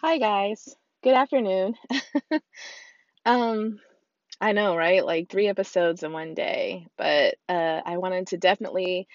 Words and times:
Hi 0.00 0.18
guys. 0.18 0.74
Good 1.02 1.14
afternoon. 1.14 1.74
Um, 3.26 3.80
I 4.40 4.52
know, 4.52 4.76
right? 4.76 5.04
Like 5.04 5.28
three 5.28 5.48
episodes 5.48 6.02
in 6.02 6.12
one 6.12 6.34
day, 6.34 6.86
but 6.98 7.36
uh 7.48 7.82
I 7.84 7.98
wanted 7.98 8.28
to 8.28 8.38
definitely 8.38 9.08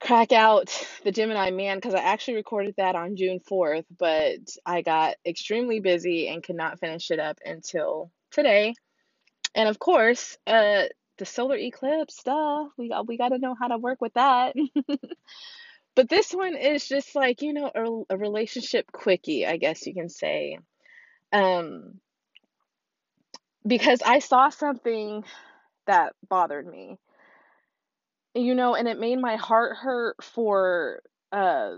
crack 0.00 0.32
out 0.32 0.68
the 1.04 1.12
Gemini 1.12 1.50
Man 1.50 1.76
because 1.76 1.94
I 1.94 2.00
actually 2.00 2.34
recorded 2.36 2.74
that 2.78 2.96
on 2.96 3.16
June 3.16 3.40
4th, 3.40 3.84
but 3.98 4.38
I 4.64 4.82
got 4.82 5.16
extremely 5.26 5.80
busy 5.80 6.28
and 6.28 6.42
could 6.42 6.56
not 6.56 6.80
finish 6.80 7.10
it 7.10 7.18
up 7.18 7.38
until 7.44 8.10
today. 8.30 8.74
And 9.54 9.68
of 9.68 9.78
course, 9.78 10.38
uh 10.46 10.84
the 11.18 11.26
solar 11.26 11.56
eclipse, 11.56 12.22
duh, 12.24 12.66
we 12.78 12.88
got 12.90 13.08
we 13.08 13.18
got 13.18 13.30
to 13.30 13.38
know 13.38 13.54
how 13.58 13.68
to 13.68 13.78
work 13.78 14.00
with 14.00 14.14
that. 14.14 14.56
But 15.94 16.08
this 16.08 16.32
one 16.32 16.56
is 16.56 16.86
just 16.88 17.14
like, 17.14 17.42
you 17.42 17.52
know, 17.52 18.06
a, 18.08 18.14
a 18.14 18.16
relationship 18.16 18.90
quickie, 18.92 19.46
I 19.46 19.56
guess 19.56 19.86
you 19.86 19.94
can 19.94 20.08
say. 20.08 20.58
Um, 21.32 22.00
because 23.66 24.00
I 24.04 24.20
saw 24.20 24.48
something 24.48 25.24
that 25.86 26.14
bothered 26.28 26.66
me, 26.66 26.98
you 28.34 28.54
know, 28.54 28.74
and 28.74 28.88
it 28.88 28.98
made 28.98 29.18
my 29.20 29.36
heart 29.36 29.76
hurt 29.76 30.22
for, 30.22 31.02
uh, 31.32 31.72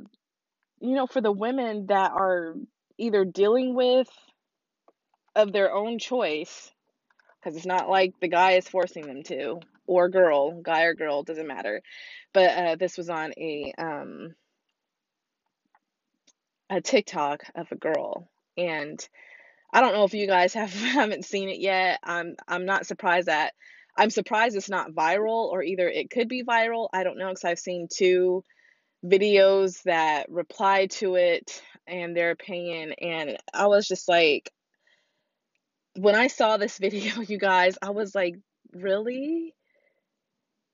you 0.81 0.95
know, 0.95 1.07
for 1.07 1.21
the 1.21 1.33
women 1.33 1.87
that 1.87 2.13
are 2.13 2.55
either 2.99 3.25
dealing 3.25 3.75
with 3.75 4.09
of 5.35 5.53
their 5.53 5.73
own 5.75 5.99
choice, 5.99 6.71
because 7.41 7.57
it's 7.57 7.67
not 7.67 7.89
like 7.89 8.13
the 8.21 8.29
guy 8.29 8.53
is 8.53 8.69
forcing 8.69 9.07
them 9.07 9.23
to, 9.25 9.61
or 9.87 10.09
girl, 10.09 10.61
guy 10.63 10.85
or 10.85 10.95
girl, 10.95 11.23
doesn't 11.23 11.47
matter. 11.47 11.83
But 12.33 12.51
uh, 12.51 12.77
this 12.77 12.97
was 12.97 13.11
on 13.11 13.33
a 13.37 13.73
um 13.79 14.35
a 16.71 16.81
TikTok 16.81 17.43
of 17.55 17.71
a 17.71 17.77
girl, 17.77 18.31
and 18.57 19.07
I 19.73 19.81
don't 19.81 19.95
know 19.95 20.05
if 20.05 20.15
you 20.15 20.27
guys 20.27 20.55
have 20.55 20.73
haven't 20.73 21.25
seen 21.25 21.49
it 21.49 21.61
yet. 21.61 22.01
I'm 22.03 22.37
I'm 22.49 22.67
not 22.67 22.87
surprised 22.87 23.29
that 23.29 23.53
I'm 23.97 24.11
surprised 24.11 24.57
it's 24.57 24.71
not 24.71 24.93
viral 24.93 25.51
or 25.51 25.63
either 25.63 25.89
it 25.89 26.11
could 26.11 26.29
be 26.29 26.45
viral. 26.45 26.89
I 26.93 27.05
don't 27.05 27.19
know 27.19 27.29
because 27.29 27.45
I've 27.45 27.59
seen 27.59 27.89
two 27.93 28.43
videos 29.05 29.83
that 29.83 30.31
reply 30.31 30.87
to 30.87 31.17
it 31.17 31.63
and 31.87 32.17
their 32.17 32.31
opinion 32.31 32.93
and 32.93 33.37
I 33.53 33.67
was 33.67 33.89
just 33.89 34.09
like 34.09 34.51
when 35.97 36.15
I 36.15 36.29
saw 36.29 36.57
this 36.57 36.79
video, 36.79 37.21
you 37.21 37.39
guys, 37.39 37.77
I 37.83 37.91
was 37.91 38.15
like, 38.15 38.37
really? 38.73 39.55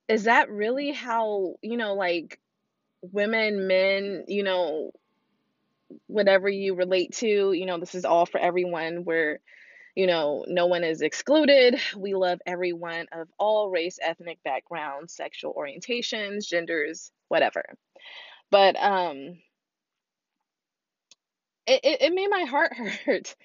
Is 0.09 0.25
that 0.25 0.49
really 0.51 0.91
how, 0.91 1.55
you 1.61 1.77
know, 1.77 1.93
like 1.93 2.39
women, 3.01 3.67
men, 3.67 4.25
you 4.27 4.43
know, 4.43 4.91
whatever 6.07 6.49
you 6.49 6.75
relate 6.75 7.13
to, 7.13 7.53
you 7.53 7.65
know, 7.65 7.79
this 7.79 7.95
is 7.95 8.05
all 8.05 8.25
for 8.25 8.39
everyone 8.39 9.03
where 9.05 9.39
you 9.95 10.07
know, 10.07 10.45
no 10.47 10.67
one 10.67 10.85
is 10.85 11.01
excluded. 11.01 11.77
We 11.97 12.15
love 12.15 12.39
everyone 12.47 13.07
of 13.11 13.27
all 13.37 13.69
race, 13.69 13.99
ethnic 14.01 14.39
backgrounds, 14.43 15.13
sexual 15.13 15.53
orientations, 15.53 16.47
genders, 16.47 17.11
whatever. 17.27 17.65
But 18.51 18.75
um 18.77 19.39
it, 21.67 21.81
it, 21.83 22.01
it 22.01 22.13
made 22.13 22.29
my 22.29 22.43
heart 22.43 22.73
hurt 23.05 23.35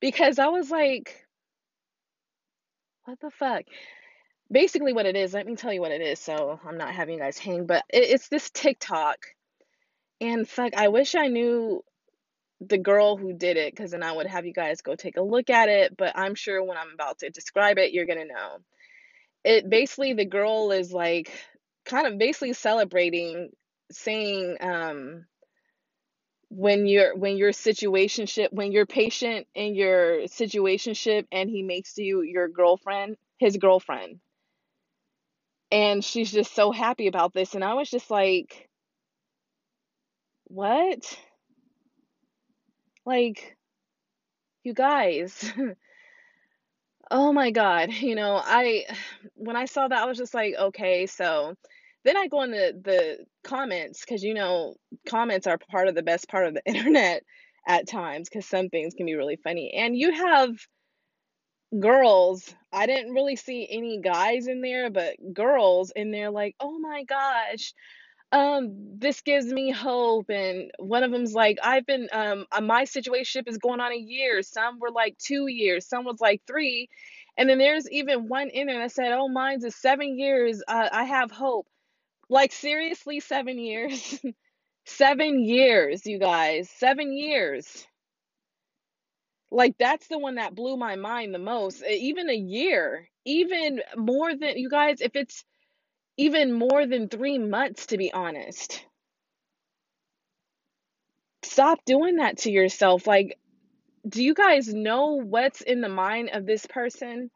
because 0.00 0.38
I 0.38 0.48
was 0.48 0.70
like, 0.70 1.26
what 3.04 3.20
the 3.20 3.30
fuck? 3.30 3.64
Basically, 4.52 4.92
what 4.92 5.06
it 5.06 5.16
is, 5.16 5.34
let 5.34 5.46
me 5.46 5.56
tell 5.56 5.72
you 5.72 5.80
what 5.80 5.92
it 5.92 6.00
is 6.02 6.20
so 6.20 6.60
I'm 6.64 6.78
not 6.78 6.94
having 6.94 7.14
you 7.16 7.20
guys 7.20 7.38
hang, 7.38 7.66
but 7.66 7.84
it, 7.90 8.04
it's 8.10 8.28
this 8.28 8.50
TikTok. 8.50 9.18
And 10.20 10.48
fuck, 10.48 10.74
I 10.76 10.88
wish 10.88 11.14
I 11.14 11.28
knew 11.28 11.84
the 12.60 12.78
girl 12.78 13.16
who 13.16 13.32
did 13.32 13.56
it 13.56 13.74
because 13.74 13.92
then 13.92 14.02
I 14.02 14.12
would 14.12 14.26
have 14.26 14.46
you 14.46 14.52
guys 14.52 14.82
go 14.82 14.94
take 14.96 15.16
a 15.16 15.22
look 15.22 15.50
at 15.50 15.68
it. 15.68 15.96
But 15.96 16.18
I'm 16.18 16.34
sure 16.34 16.62
when 16.64 16.78
I'm 16.78 16.92
about 16.94 17.20
to 17.20 17.30
describe 17.30 17.78
it, 17.78 17.92
you're 17.92 18.06
gonna 18.06 18.26
know. 18.26 18.58
it 19.44 19.68
basically 19.68 20.12
the 20.14 20.24
girl 20.24 20.70
is 20.72 20.92
like 20.92 21.30
kind 21.84 22.06
of 22.06 22.18
basically 22.18 22.52
celebrating 22.52 23.50
saying 23.90 24.56
um 24.60 25.26
when 26.50 26.86
you're 26.86 27.16
when 27.16 27.36
your 27.36 27.52
situationship 27.52 28.48
when 28.52 28.72
you're 28.72 28.86
patient 28.86 29.46
in 29.54 29.74
your 29.74 30.20
situationship 30.26 31.26
and 31.32 31.48
he 31.48 31.62
makes 31.62 31.96
you 31.96 32.22
your 32.22 32.48
girlfriend 32.48 33.16
his 33.38 33.56
girlfriend 33.56 34.20
and 35.70 36.04
she's 36.04 36.30
just 36.30 36.54
so 36.54 36.72
happy 36.72 37.06
about 37.06 37.32
this 37.32 37.54
and 37.54 37.64
i 37.64 37.74
was 37.74 37.90
just 37.90 38.10
like 38.10 38.68
what 40.44 41.18
like 43.06 43.56
you 44.64 44.74
guys 44.74 45.52
oh 47.10 47.32
my 47.32 47.50
god 47.50 47.92
you 47.92 48.14
know 48.14 48.40
i 48.44 48.84
when 49.34 49.56
i 49.56 49.64
saw 49.64 49.88
that 49.88 50.02
i 50.02 50.06
was 50.06 50.18
just 50.18 50.34
like 50.34 50.54
okay 50.58 51.06
so 51.06 51.54
then 52.04 52.16
I 52.16 52.28
go 52.28 52.42
in 52.42 52.50
the, 52.50 52.80
the 52.82 53.26
comments 53.44 54.00
because 54.00 54.22
you 54.22 54.34
know 54.34 54.74
comments 55.08 55.46
are 55.46 55.58
part 55.58 55.88
of 55.88 55.94
the 55.94 56.02
best 56.02 56.28
part 56.28 56.46
of 56.46 56.54
the 56.54 56.64
internet 56.66 57.22
at 57.66 57.88
times 57.88 58.28
because 58.28 58.46
some 58.46 58.68
things 58.68 58.94
can 58.94 59.06
be 59.06 59.14
really 59.14 59.36
funny. 59.36 59.72
And 59.74 59.96
you 59.96 60.12
have 60.12 60.50
girls, 61.78 62.54
I 62.72 62.86
didn't 62.86 63.12
really 63.14 63.36
see 63.36 63.66
any 63.70 64.00
guys 64.00 64.46
in 64.46 64.60
there, 64.60 64.90
but 64.90 65.16
girls 65.32 65.92
in 65.94 66.10
there 66.10 66.30
like, 66.30 66.56
oh 66.60 66.78
my 66.78 67.04
gosh, 67.04 67.72
um, 68.32 68.74
this 68.98 69.20
gives 69.22 69.46
me 69.46 69.70
hope. 69.70 70.30
And 70.30 70.70
one 70.78 71.02
of 71.02 71.10
them's 71.10 71.34
like, 71.34 71.58
I've 71.62 71.86
been, 71.86 72.08
um, 72.12 72.46
uh, 72.52 72.60
my 72.60 72.84
situation 72.84 73.44
is 73.46 73.58
going 73.58 73.80
on 73.80 73.92
a 73.92 73.96
year. 73.96 74.42
Some 74.42 74.78
were 74.80 74.90
like 74.90 75.16
two 75.18 75.46
years, 75.48 75.86
some 75.86 76.04
was 76.04 76.20
like 76.20 76.42
three. 76.46 76.88
And 77.36 77.48
then 77.48 77.58
there's 77.58 77.90
even 77.90 78.28
one 78.28 78.48
in 78.50 78.66
there 78.66 78.80
that 78.80 78.92
said, 78.92 79.12
oh, 79.12 79.28
mine's 79.28 79.64
is 79.64 79.76
seven 79.76 80.18
years. 80.18 80.62
Uh, 80.66 80.88
I 80.92 81.04
have 81.04 81.30
hope. 81.30 81.66
Like, 82.28 82.52
seriously, 82.52 83.20
seven 83.20 83.58
years? 83.58 84.20
Seven 84.86 85.44
years, 85.44 86.06
you 86.06 86.18
guys. 86.18 86.70
Seven 86.70 87.12
years. 87.12 87.86
Like, 89.50 89.76
that's 89.78 90.06
the 90.08 90.18
one 90.18 90.36
that 90.36 90.54
blew 90.54 90.76
my 90.76 90.96
mind 90.96 91.34
the 91.34 91.38
most. 91.38 91.82
Even 91.84 92.30
a 92.30 92.34
year. 92.34 93.08
Even 93.24 93.80
more 93.96 94.34
than, 94.34 94.56
you 94.58 94.70
guys, 94.70 95.00
if 95.00 95.16
it's 95.16 95.44
even 96.16 96.52
more 96.52 96.86
than 96.86 97.08
three 97.08 97.38
months, 97.38 97.86
to 97.86 97.98
be 97.98 98.12
honest. 98.12 98.84
Stop 101.42 101.84
doing 101.84 102.16
that 102.16 102.38
to 102.38 102.50
yourself. 102.50 103.06
Like, 103.06 103.38
do 104.08 104.22
you 104.22 104.34
guys 104.34 104.72
know 104.72 105.20
what's 105.22 105.60
in 105.60 105.80
the 105.80 105.88
mind 105.88 106.30
of 106.32 106.46
this 106.46 106.66
person 106.66 107.30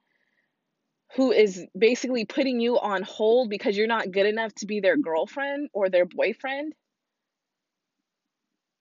who 1.17 1.33
is 1.33 1.67
basically 1.77 2.25
putting 2.25 2.61
you 2.61 2.79
on 2.79 3.03
hold 3.03 3.51
because 3.51 3.77
you're 3.77 3.87
not 3.87 4.11
good 4.11 4.27
enough 4.27 4.55
to 4.57 4.67
be 4.67 4.81
their 4.81 4.97
girlfriend 4.97 5.69
or 5.73 5.89
their 5.89 6.07
boyfriend? 6.07 6.75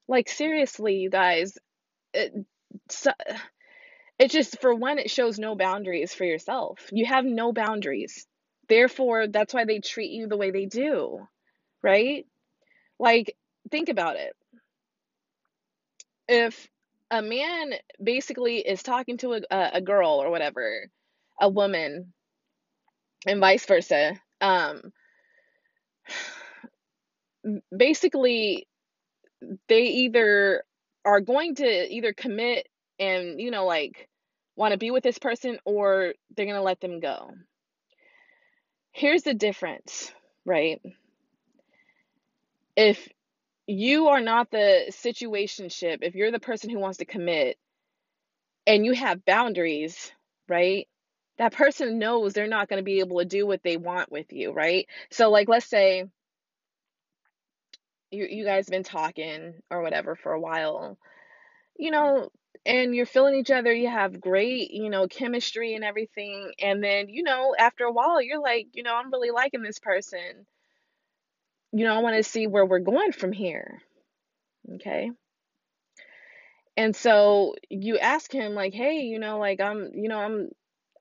Like, 0.08 0.30
seriously, 0.30 0.96
you 0.96 1.10
guys. 1.10 1.58
It, 2.14 2.34
so, 2.90 3.12
it 4.20 4.32
just, 4.32 4.60
for 4.62 4.74
one, 4.74 5.00
it 5.00 5.10
shows 5.10 5.40
no 5.40 5.56
boundaries 5.56 6.14
for 6.14 6.24
yourself. 6.26 6.80
You 6.92 7.06
have 7.06 7.26
no 7.26 7.52
boundaries. 7.52 8.28
Therefore, 8.70 9.28
that's 9.28 9.54
why 9.54 9.66
they 9.66 9.80
treat 9.80 10.12
you 10.12 10.28
the 10.28 10.38
way 10.38 10.52
they 10.52 10.66
do, 10.66 11.28
right? 11.82 12.26
Like, 13.00 13.36
think 13.72 13.90
about 13.90 14.16
it. 14.18 14.36
If 16.28 16.70
a 17.12 17.22
man 17.22 17.74
basically 18.02 18.58
is 18.60 18.84
talking 18.84 19.18
to 19.18 19.34
a, 19.34 19.70
a 19.74 19.82
girl 19.82 20.12
or 20.22 20.30
whatever, 20.30 20.88
a 21.40 21.50
woman, 21.50 22.14
and 23.28 23.40
vice 23.40 23.66
versa, 23.66 24.20
um, 24.42 24.82
basically, 27.78 28.68
they 29.68 29.84
either 29.84 30.64
are 31.06 31.22
going 31.22 31.56
to 31.56 31.94
either 31.94 32.14
commit 32.14 32.68
and, 33.00 33.40
you 33.40 33.52
know, 33.52 33.66
like, 33.66 34.08
want 34.56 34.72
to 34.72 34.78
be 34.78 34.92
with 34.92 35.04
this 35.04 35.18
person 35.18 35.60
or 35.66 36.14
they're 36.36 36.46
going 36.46 36.58
to 36.58 36.62
let 36.62 36.80
them 36.80 37.00
go. 37.00 37.32
Here's 38.92 39.24
the 39.24 39.34
difference, 39.34 40.12
right? 40.46 40.80
If 42.76 43.10
you 43.66 44.08
are 44.10 44.22
not 44.22 44.52
the 44.52 44.92
situationship, 44.92 46.00
if 46.02 46.16
you're 46.16 46.32
the 46.32 46.40
person 46.40 46.70
who 46.70 46.80
wants 46.80 47.00
to 47.00 47.06
commit 47.06 47.58
and 48.68 48.86
you 48.86 48.94
have 48.94 49.26
boundaries, 49.26 50.12
right? 50.48 50.88
That 51.38 51.54
person 51.54 51.98
knows 51.98 52.34
they're 52.34 52.48
not 52.48 52.70
going 52.70 52.80
to 52.80 52.84
be 52.84 53.00
able 53.00 53.20
to 53.20 53.26
do 53.26 53.48
what 53.48 53.64
they 53.64 53.78
want 53.78 54.12
with 54.12 54.32
you, 54.32 54.52
right? 54.52 54.88
So 55.10 55.32
like 55.32 55.50
let's 55.50 55.68
say 55.68 56.06
you 58.14 58.28
you 58.30 58.46
guys 58.46 58.70
been 58.70 58.84
talking 58.84 59.56
or 59.70 59.82
whatever 59.82 60.16
for 60.16 60.32
a 60.34 60.40
while, 60.40 60.98
you 61.78 61.92
know, 61.92 62.30
and 62.66 62.96
you're 62.96 63.06
feeling 63.06 63.36
each 63.36 63.52
other, 63.52 63.74
you 63.74 63.90
have 63.90 64.22
great, 64.22 64.72
you 64.72 64.90
know, 64.90 65.08
chemistry 65.08 65.76
and 65.76 65.84
everything, 65.84 66.52
and 66.60 66.84
then, 66.84 67.10
you 67.10 67.24
know, 67.24 67.56
after 67.58 67.86
a 67.86 67.92
while 67.92 68.22
you're 68.22 68.42
like, 68.42 68.68
you 68.74 68.84
know, 68.84 68.96
I'm 68.96 69.12
really 69.12 69.32
liking 69.32 69.64
this 69.64 69.80
person. 69.80 70.46
You 71.72 71.86
know, 71.86 71.96
I 71.96 72.00
want 72.00 72.18
to 72.18 72.24
see 72.24 72.48
where 72.48 72.66
we're 72.66 72.80
going 72.80 73.12
from 73.14 73.32
here. 73.32 73.82
Okay? 74.76 75.12
And 76.78 76.96
so 76.96 77.56
you 77.70 77.98
ask 78.00 78.32
him 78.32 78.54
like, 78.56 78.74
"Hey, 78.74 79.02
you 79.02 79.20
know, 79.20 79.38
like 79.40 79.60
I'm, 79.62 79.92
you 79.94 80.10
know, 80.10 80.20
I'm 80.20 80.50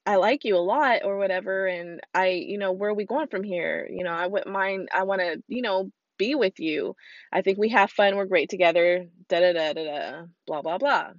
I 0.06 0.16
like 0.16 0.44
you 0.44 0.56
a 0.56 0.58
lot 0.58 1.02
or 1.04 1.16
whatever 1.16 1.66
and 1.66 2.00
I, 2.14 2.28
you 2.30 2.58
know, 2.58 2.72
where 2.72 2.90
are 2.90 2.94
we 2.94 3.04
going 3.06 3.28
from 3.28 3.44
here? 3.44 3.88
You 3.90 4.04
know, 4.04 4.12
I 4.12 4.26
wouldn't 4.26 4.52
mind 4.52 4.88
I 4.92 5.04
want 5.04 5.20
to, 5.20 5.42
you 5.48 5.62
know, 5.62 5.90
be 6.18 6.34
with 6.34 6.60
you. 6.60 6.96
I 7.32 7.42
think 7.42 7.58
we 7.58 7.70
have 7.70 7.90
fun, 7.90 8.16
we're 8.16 8.26
great 8.26 8.50
together, 8.50 9.06
da 9.28 9.40
da 9.40 9.52
da 9.52 9.72
da 9.74 9.84
da, 9.84 10.22
blah 10.46 10.62
blah 10.62 10.78
blah." 10.78 11.12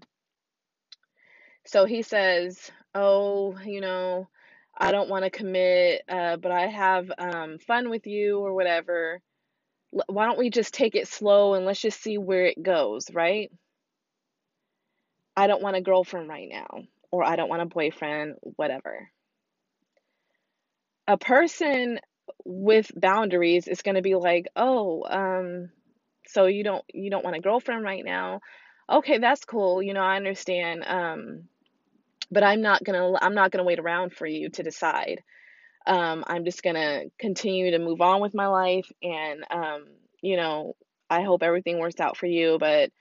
So 1.66 1.86
he 1.86 2.02
says, 2.02 2.72
"Oh, 2.96 3.58
you 3.66 3.82
know, 3.82 4.30
I 4.78 4.92
don't 4.92 5.10
want 5.10 5.24
to 5.26 5.30
commit, 5.30 6.04
uh, 6.10 6.38
but 6.38 6.52
I 6.52 6.68
have 6.68 7.12
um, 7.18 7.60
fun 7.60 7.90
with 7.90 8.08
you 8.08 8.40
or 8.40 8.54
whatever. 8.54 9.22
L- 9.96 10.06
Why 10.08 10.26
don't 10.26 10.40
we 10.40 10.50
just 10.50 10.74
take 10.74 10.96
it 10.96 11.08
slow 11.08 11.56
and 11.56 11.66
let's 11.66 11.82
just 11.82 12.02
see 12.02 12.18
where 12.18 12.46
it 12.48 12.62
goes, 12.64 13.12
right? 13.14 13.52
I 15.36 15.48
don't 15.48 15.62
want 15.62 15.76
a 15.76 15.82
girlfriend 15.82 16.28
right 16.30 16.50
now, 16.50 16.84
or 17.12 17.24
I 17.24 17.36
don't 17.36 17.50
want 17.50 17.62
a 17.62 17.66
boyfriend, 17.66 18.36
whatever. 18.42 19.10
A 21.08 21.18
person 21.18 22.00
with 22.46 22.92
boundaries 22.96 23.68
is 23.68 23.82
going 23.82 23.96
to 23.96 24.02
be 24.02 24.16
like, 24.16 24.48
"Oh, 24.56 25.04
um, 25.10 25.70
so 26.28 26.46
you 26.46 26.64
don't 26.64 26.84
you 26.94 27.10
don't 27.10 27.24
want 27.24 27.36
a 27.38 27.42
girlfriend 27.42 27.84
right 27.84 28.04
now? 28.04 28.42
Okay, 28.90 29.18
that's 29.20 29.46
cool. 29.46 29.82
You 29.82 29.94
know, 29.94 30.02
I 30.02 30.18
understand. 30.18 30.84
Um, 30.86 31.50
but 32.32 32.44
I'm 32.44 32.62
not 32.62 32.84
gonna 32.84 33.14
I'm 33.22 33.36
not 33.36 33.52
gonna 33.52 33.64
wait 33.64 33.80
around 33.80 34.14
for 34.14 34.26
you 34.26 34.50
to 34.50 34.64
decide. 34.64 35.22
Um, 35.86 36.24
I'm 36.28 36.46
just 36.46 36.64
gonna 36.64 37.04
continue 37.20 37.72
to 37.72 37.80
move 37.80 38.02
on 38.02 38.22
with 38.22 38.34
my 38.34 38.48
life, 38.48 38.90
and 39.02 39.44
um, 39.52 39.86
you 40.22 40.38
know, 40.38 40.76
I 41.10 41.24
hope 41.24 41.44
everything 41.44 41.80
works 41.80 42.00
out 42.00 42.18
for 42.18 42.28
you. 42.28 42.58
But 42.60 42.92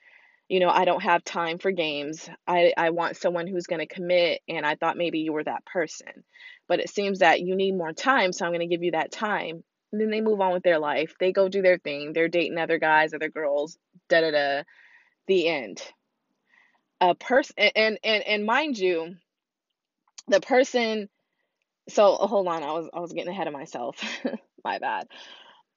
you 0.53 0.59
know, 0.61 0.69
I 0.69 0.85
don't 0.85 1.03
have 1.03 1.23
time 1.23 1.57
for 1.59 1.71
games. 1.71 2.29
I 2.47 2.73
I 2.77 2.91
want 2.91 3.17
someone 3.17 3.47
who's 3.47 3.67
gonna 3.67 3.87
commit, 3.87 4.41
and 4.47 4.65
I 4.67 4.75
thought 4.75 4.97
maybe 4.97 5.19
you 5.19 5.33
were 5.33 5.43
that 5.45 5.65
person, 5.65 6.25
but 6.67 6.79
it 6.79 6.89
seems 6.91 7.19
that 7.19 7.41
you 7.41 7.55
need 7.55 7.73
more 7.77 7.93
time, 7.93 8.33
so 8.33 8.45
I'm 8.45 8.53
gonna 8.53 8.67
give 8.67 8.83
you 8.83 8.91
that 8.91 9.11
time. 9.11 9.63
And 9.91 10.01
then 10.01 10.11
they 10.11 10.21
move 10.21 10.41
on 10.41 10.53
with 10.53 10.63
their 10.63 10.79
life. 10.79 11.15
They 11.19 11.31
go 11.33 11.49
do 11.49 11.61
their 11.63 11.79
thing. 11.79 12.13
They're 12.13 12.29
dating 12.29 12.59
other 12.59 12.79
guys, 12.79 13.13
other 13.15 13.29
girls. 13.29 13.77
Da 14.09 14.21
da 14.21 14.31
da. 14.31 14.63
The 15.27 15.47
end. 15.49 15.81
A 17.01 17.13
person, 17.15 17.55
and 17.57 17.99
and 18.03 18.23
and 18.23 18.45
mind 18.45 18.79
you, 18.79 19.15
the 20.27 20.41
person 20.41 21.09
So 21.89 22.17
oh, 22.19 22.27
hold 22.27 22.47
on, 22.47 22.63
I 22.63 22.71
was 22.73 22.89
I 22.93 22.99
was 23.01 23.13
getting 23.13 23.31
ahead 23.31 23.47
of 23.47 23.53
myself. 23.53 23.97
My 24.65 24.79
bad. 24.79 25.07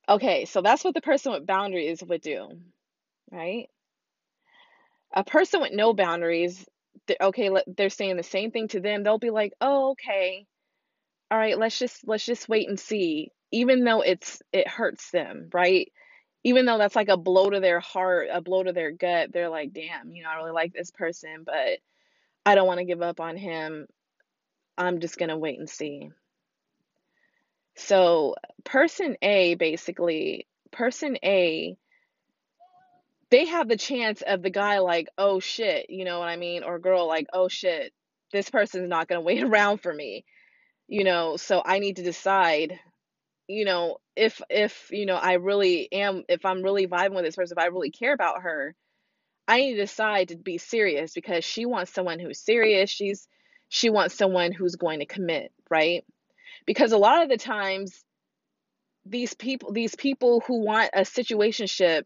Okay, 0.09 0.47
so 0.47 0.63
that's 0.63 0.85
what 0.85 0.95
the 0.95 1.03
person 1.03 1.33
with 1.33 1.47
boundaries 1.47 2.03
would 2.05 2.23
do, 2.23 2.49
right? 3.33 3.69
A 5.17 5.25
person 5.25 5.63
with 5.63 5.73
no 5.73 5.95
boundaries, 5.95 6.67
okay, 7.21 7.51
they're 7.69 7.91
saying 7.91 8.19
the 8.19 8.25
same 8.25 8.53
thing 8.53 8.69
to 8.71 8.81
them. 8.81 9.05
They'll 9.05 9.19
be 9.19 9.31
like, 9.31 9.55
"Oh, 9.63 9.93
okay. 9.93 10.47
All 11.31 11.39
right, 11.39 11.59
let's 11.59 11.79
just 11.79 12.07
let's 12.09 12.27
just 12.27 12.49
wait 12.49 12.69
and 12.69 12.81
see." 12.81 13.33
Even 13.53 13.85
though 13.85 14.03
it's 14.03 14.43
it 14.53 14.69
hurts 14.69 15.11
them, 15.13 15.51
right? 15.55 15.93
Even 16.45 16.67
though 16.67 16.79
that's 16.79 16.97
like 16.97 17.09
a 17.11 17.17
blow 17.19 17.51
to 17.51 17.61
their 17.61 17.81
heart, 17.81 18.29
a 18.33 18.41
blow 18.43 18.63
to 18.65 18.73
their 18.73 18.93
gut, 18.93 19.33
they're 19.33 19.51
like, 19.51 19.73
"Damn, 19.73 20.13
you 20.15 20.23
know, 20.25 20.31
I 20.31 20.37
really 20.37 20.53
like 20.53 20.73
this 20.75 20.93
person, 20.93 21.45
but 21.45 21.81
I 22.47 22.55
don't 22.57 22.69
want 22.69 22.79
to 22.81 22.85
give 22.87 23.03
up 23.03 23.21
on 23.21 23.37
him. 23.37 23.89
I'm 24.79 25.01
just 25.01 25.19
gonna 25.19 25.39
wait 25.39 25.59
and 25.61 25.71
see." 25.71 26.11
So, 27.77 28.37
person 28.65 29.17
A 29.23 29.55
basically, 29.57 30.47
person 30.73 31.19
A, 31.25 31.77
they 33.37 33.45
have 33.45 33.69
the 33.69 33.77
chance 33.77 34.23
of 34.23 34.41
the 34.41 34.49
guy 34.49 34.79
like, 34.79 35.09
oh 35.19 35.41
shit, 35.41 35.91
you 35.91 36.07
know 36.07 36.19
what 36.19 36.29
I 36.29 36.37
mean? 36.37 36.63
Or 36.63 36.79
girl 36.79 37.07
like, 37.07 37.27
oh 37.35 37.49
shit, 37.49 37.93
this 38.33 38.49
person's 38.49 38.89
not 38.89 39.09
gonna 39.09 39.21
wait 39.31 39.43
around 39.43 39.83
for 39.83 39.93
me, 39.93 40.25
you 40.89 41.05
know, 41.05 41.37
so 41.37 41.61
I 41.63 41.79
need 41.79 41.97
to 41.97 42.03
decide, 42.03 42.81
you 43.47 43.67
know, 43.67 43.99
if 44.17 44.41
if, 44.49 44.89
you 44.91 45.05
know, 45.05 45.17
I 45.17 45.35
really 45.35 45.93
am, 45.93 46.25
if 46.31 46.47
I'm 46.47 46.63
really 46.63 46.87
vibing 46.87 47.15
with 47.15 47.27
this 47.27 47.37
person, 47.37 47.59
if 47.59 47.63
I 47.63 47.67
really 47.67 47.91
care 47.91 48.15
about 48.15 48.41
her, 48.41 48.75
I 49.47 49.59
need 49.59 49.75
to 49.75 49.83
decide 49.83 50.29
to 50.29 50.37
be 50.37 50.57
serious 50.57 51.13
because 51.13 51.45
she 51.45 51.67
wants 51.67 51.93
someone 51.93 52.19
who's 52.19 52.41
serious. 52.41 52.89
She's 52.89 53.29
she 53.69 53.91
wants 53.91 54.15
someone 54.15 54.53
who's 54.53 54.77
going 54.77 55.01
to 55.01 55.07
commit, 55.07 55.53
right? 55.69 56.07
Because 56.65 56.93
a 56.93 56.99
lot 56.99 57.23
of 57.23 57.29
the 57.29 57.37
times 57.37 58.03
these 59.05 59.35
people 59.35 59.73
these 59.73 59.95
people 59.95 60.41
who 60.47 60.65
want 60.65 60.89
a 60.95 61.03
situationship 61.03 62.05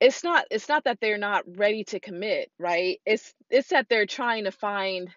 it's 0.00 0.24
not 0.24 0.46
it's 0.50 0.68
not 0.68 0.84
that 0.84 0.98
they're 1.00 1.18
not 1.18 1.44
ready 1.56 1.84
to 1.84 2.00
commit 2.00 2.50
right? 2.58 3.00
It's 3.06 3.34
it's 3.50 3.68
that 3.70 3.88
they're 3.90 4.06
trying 4.06 4.44
to 4.44 4.52
find 4.52 5.10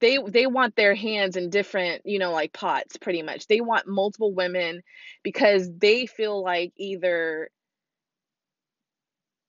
they 0.00 0.18
they 0.28 0.46
want 0.46 0.76
their 0.76 0.94
hands 0.94 1.36
in 1.36 1.50
different 1.50 2.02
you 2.06 2.18
know 2.18 2.32
like 2.32 2.52
pots 2.52 2.96
pretty 2.98 3.22
much. 3.22 3.46
They 3.48 3.60
want 3.60 3.88
multiple 3.88 4.34
women 4.34 4.82
because 5.24 5.70
they 5.78 6.06
feel 6.06 6.42
like 6.42 6.72
either 6.78 7.50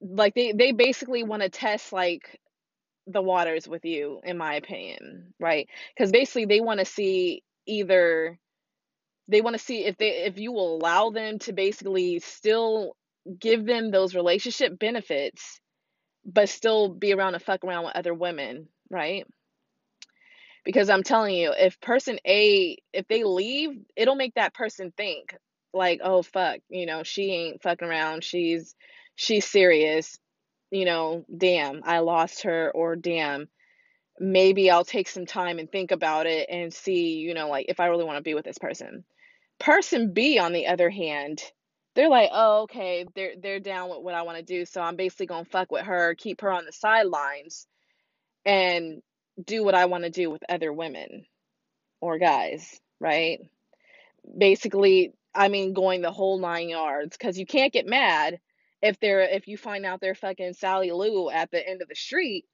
like 0.01 0.33
they 0.35 0.53
they 0.53 0.71
basically 0.71 1.23
want 1.23 1.43
to 1.43 1.49
test 1.49 1.93
like 1.93 2.39
the 3.07 3.21
waters 3.21 3.67
with 3.67 3.85
you 3.85 4.21
in 4.23 4.37
my 4.37 4.55
opinion 4.55 5.33
right? 5.39 5.67
Because 5.95 6.11
basically 6.11 6.45
they 6.45 6.61
want 6.61 6.79
to 6.79 6.85
see 6.85 7.43
either 7.67 8.39
they 9.29 9.41
want 9.41 9.57
to 9.57 9.63
see 9.63 9.85
if 9.85 9.97
they 9.97 10.25
if 10.25 10.39
you 10.39 10.51
will 10.53 10.77
allow 10.77 11.11
them 11.11 11.39
to 11.39 11.53
basically 11.53 12.19
still 12.19 12.95
give 13.39 13.65
them 13.65 13.91
those 13.91 14.15
relationship 14.15 14.77
benefits 14.79 15.59
but 16.25 16.49
still 16.49 16.89
be 16.89 17.13
around 17.13 17.33
and 17.33 17.43
fuck 17.43 17.63
around 17.63 17.85
with 17.85 17.95
other 17.95 18.13
women 18.13 18.67
right? 18.89 19.25
Because 20.63 20.89
i'm 20.89 21.03
telling 21.03 21.35
you 21.35 21.53
if 21.57 21.79
person 21.81 22.19
a 22.27 22.77
if 22.93 23.07
they 23.07 23.23
leave 23.23 23.71
it'll 23.95 24.15
make 24.15 24.35
that 24.35 24.53
person 24.53 24.93
think 24.95 25.35
like 25.73 26.01
oh 26.03 26.21
fuck 26.21 26.59
you 26.69 26.85
know 26.85 27.03
she 27.03 27.31
ain't 27.31 27.63
fucking 27.63 27.87
around. 27.87 28.23
She's 28.23 28.75
she's 29.15 29.45
serious. 29.45 30.17
You 30.71 30.85
know 30.85 31.25
damn 31.35 31.81
i 31.85 31.99
lost 31.99 32.43
her 32.43 32.71
or 32.73 32.95
damn 32.95 33.49
maybe 34.19 34.69
i'll 34.69 34.85
take 34.85 35.09
some 35.09 35.25
time 35.25 35.59
and 35.59 35.71
think 35.71 35.91
about 35.91 36.27
it 36.27 36.47
and 36.49 36.73
see 36.73 37.15
you 37.15 37.33
know 37.33 37.49
like 37.49 37.65
if 37.69 37.79
i 37.79 37.87
really 37.87 38.03
want 38.03 38.17
to 38.17 38.23
be 38.23 38.33
with 38.33 38.45
this 38.45 38.57
person. 38.57 39.03
Person 39.59 40.11
B, 40.11 40.39
on 40.39 40.53
the 40.53 40.67
other 40.67 40.89
hand, 40.89 41.41
they're 41.95 42.09
like, 42.09 42.29
oh, 42.31 42.63
okay, 42.63 43.05
they're 43.15 43.33
they're 43.41 43.59
down 43.59 43.89
with 43.89 43.99
what 43.99 44.15
I 44.15 44.21
want 44.23 44.37
to 44.37 44.43
do, 44.43 44.65
so 44.65 44.81
I'm 44.81 44.95
basically 44.95 45.25
gonna 45.25 45.45
fuck 45.45 45.71
with 45.71 45.85
her, 45.85 46.15
keep 46.15 46.41
her 46.41 46.51
on 46.51 46.65
the 46.65 46.71
sidelines, 46.71 47.67
and 48.45 49.01
do 49.43 49.63
what 49.63 49.75
I 49.75 49.85
want 49.85 50.03
to 50.03 50.09
do 50.09 50.29
with 50.29 50.43
other 50.49 50.71
women 50.71 51.25
or 51.99 52.17
guys, 52.17 52.79
right? 52.99 53.39
Basically, 54.37 55.13
I 55.33 55.47
mean, 55.49 55.73
going 55.73 56.01
the 56.01 56.11
whole 56.11 56.39
nine 56.39 56.69
yards, 56.69 57.17
because 57.17 57.37
you 57.37 57.45
can't 57.45 57.73
get 57.73 57.85
mad 57.85 58.39
if 58.81 58.99
they're 58.99 59.21
if 59.21 59.47
you 59.47 59.57
find 59.57 59.85
out 59.85 60.01
they're 60.01 60.15
fucking 60.15 60.53
Sally 60.53 60.91
Lou 60.91 61.29
at 61.29 61.51
the 61.51 61.67
end 61.67 61.81
of 61.81 61.89
the 61.89 61.95
street, 61.95 62.45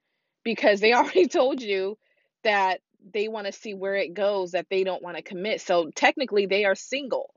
because 0.43 0.79
they 0.79 0.93
already 0.95 1.27
told 1.27 1.61
you 1.61 1.97
that 2.43 2.81
they 3.13 3.27
want 3.27 3.45
to 3.47 3.53
see 3.53 3.73
where 3.73 3.95
it 3.95 4.13
goes, 4.13 4.51
that 4.51 4.67
they 4.69 4.83
don't 4.83 5.03
want 5.03 5.17
to 5.17 5.23
commit. 5.23 5.61
So 5.61 5.91
technically, 5.95 6.47
they 6.47 6.65
are 6.65 6.75
single. 6.75 7.33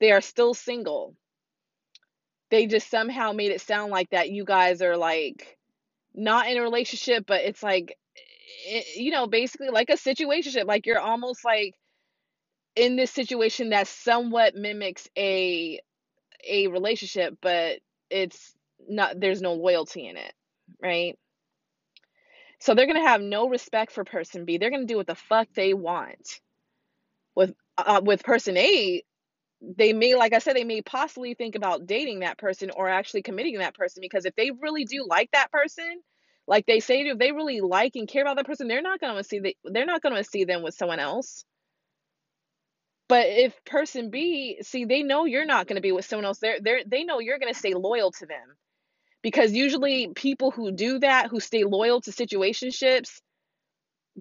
They 0.00 0.12
are 0.12 0.20
still 0.20 0.54
single. 0.54 1.16
They 2.50 2.66
just 2.66 2.90
somehow 2.90 3.32
made 3.32 3.52
it 3.52 3.60
sound 3.60 3.90
like 3.92 4.10
that 4.10 4.30
you 4.30 4.44
guys 4.44 4.82
are 4.82 4.96
like 4.96 5.58
not 6.14 6.48
in 6.48 6.58
a 6.58 6.62
relationship, 6.62 7.24
but 7.26 7.42
it's 7.42 7.62
like, 7.62 7.96
eh, 8.68 8.82
you 8.96 9.10
know, 9.10 9.26
basically 9.26 9.68
like 9.70 9.90
a 9.90 9.94
situationship. 9.94 10.66
Like 10.66 10.86
you're 10.86 11.00
almost 11.00 11.44
like 11.44 11.74
in 12.76 12.96
this 12.96 13.10
situation 13.10 13.70
that 13.70 13.88
somewhat 13.88 14.54
mimics 14.54 15.08
a 15.16 15.80
a 16.48 16.68
relationship, 16.68 17.38
but 17.42 17.80
it's 18.10 18.54
not. 18.88 19.20
There's 19.20 19.42
no 19.42 19.54
loyalty 19.54 20.06
in 20.08 20.16
it, 20.16 20.32
right? 20.82 21.18
So 22.60 22.74
they're 22.74 22.86
gonna 22.86 23.06
have 23.08 23.20
no 23.22 23.48
respect 23.48 23.92
for 23.92 24.04
person 24.04 24.44
B. 24.44 24.58
They're 24.58 24.70
gonna 24.70 24.86
do 24.86 24.96
what 24.96 25.06
the 25.06 25.14
fuck 25.14 25.48
they 25.54 25.74
want. 25.74 26.40
With 27.34 27.54
uh, 27.78 28.00
with 28.04 28.24
person 28.24 28.56
A, 28.56 29.02
they 29.60 29.92
may, 29.92 30.14
like 30.14 30.32
I 30.32 30.38
said, 30.38 30.56
they 30.56 30.64
may 30.64 30.82
possibly 30.82 31.34
think 31.34 31.54
about 31.54 31.86
dating 31.86 32.20
that 32.20 32.38
person 32.38 32.70
or 32.70 32.88
actually 32.88 33.22
committing 33.22 33.58
that 33.58 33.74
person 33.74 34.00
because 34.00 34.24
if 34.24 34.34
they 34.36 34.50
really 34.50 34.84
do 34.84 35.06
like 35.08 35.30
that 35.32 35.50
person, 35.50 36.00
like 36.46 36.66
they 36.66 36.80
say, 36.80 37.00
if 37.02 37.18
they 37.18 37.32
really 37.32 37.60
like 37.60 37.96
and 37.96 38.08
care 38.08 38.22
about 38.22 38.36
that 38.36 38.46
person, 38.46 38.68
they're 38.68 38.82
not 38.82 39.00
gonna 39.00 39.24
see 39.24 39.40
the, 39.40 39.56
they're 39.64 39.86
not 39.86 40.02
gonna 40.02 40.24
see 40.24 40.44
them 40.44 40.62
with 40.62 40.74
someone 40.74 41.00
else. 41.00 41.44
But 43.08 43.26
if 43.28 43.64
person 43.64 44.10
B, 44.10 44.58
see, 44.62 44.84
they 44.84 45.02
know 45.02 45.24
you're 45.24 45.46
not 45.46 45.66
gonna 45.66 45.80
be 45.80 45.92
with 45.92 46.04
someone 46.04 46.26
else. 46.26 46.38
They're 46.38 46.60
they're 46.60 46.82
they 46.86 47.04
know 47.04 47.20
you're 47.20 47.38
gonna 47.38 47.54
stay 47.54 47.74
loyal 47.74 48.12
to 48.12 48.26
them 48.26 48.56
because 49.22 49.52
usually 49.52 50.08
people 50.14 50.50
who 50.50 50.72
do 50.72 50.98
that, 51.00 51.28
who 51.28 51.40
stay 51.40 51.64
loyal 51.64 52.00
to 52.02 52.10
situationships, 52.10 53.20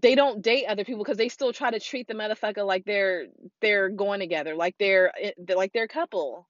they 0.01 0.15
don't 0.15 0.41
date 0.43 0.65
other 0.67 0.85
people 0.85 1.03
because 1.03 1.17
they 1.17 1.29
still 1.29 1.53
try 1.53 1.71
to 1.71 1.79
treat 1.79 2.07
the 2.07 2.13
motherfucker 2.15 2.65
like 2.65 2.85
they're 2.85 3.27
they're 3.61 3.89
going 3.89 4.19
together, 4.21 4.55
like 4.55 4.75
they're, 4.79 5.11
eh, 5.21 5.31
like 5.55 5.73
they're 5.73 5.85
a 5.85 5.87
couple. 5.89 6.47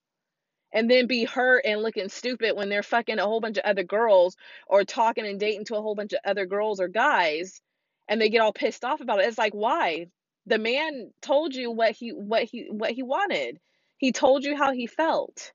and 0.74 0.90
then 0.90 1.08
be 1.08 1.24
hurt 1.26 1.64
and 1.66 1.82
looking 1.82 2.10
stupid 2.10 2.56
when 2.56 2.70
they're 2.70 2.84
fucking 2.84 3.20
a 3.20 3.24
whole 3.26 3.42
bunch 3.42 3.58
of 3.58 3.66
other 3.66 3.84
girls 3.84 4.36
or 4.68 4.84
talking 4.84 5.26
and 5.26 5.40
dating 5.40 5.66
to 5.66 5.76
a 5.78 5.82
whole 5.82 5.96
bunch 5.96 6.14
of 6.14 6.20
other 6.26 6.46
girls 6.46 6.80
or 6.80 6.88
guys 6.90 7.62
and 8.08 8.22
they 8.22 8.30
get 8.30 8.42
all 8.42 8.54
pissed 8.54 8.84
off 8.86 9.02
about 9.02 9.20
it. 9.20 9.28
It's 9.28 9.38
like 9.38 9.54
why? 9.54 10.08
The 10.46 10.58
man 10.60 11.12
told 11.22 11.56
you 11.56 11.72
what 11.72 11.92
he 11.94 12.10
what 12.12 12.44
he 12.44 12.68
what 12.72 12.92
he 12.92 13.04
wanted. 13.04 13.60
He 13.98 14.12
told 14.12 14.46
you 14.46 14.56
how 14.58 14.74
he 14.74 14.88
felt. 14.88 15.54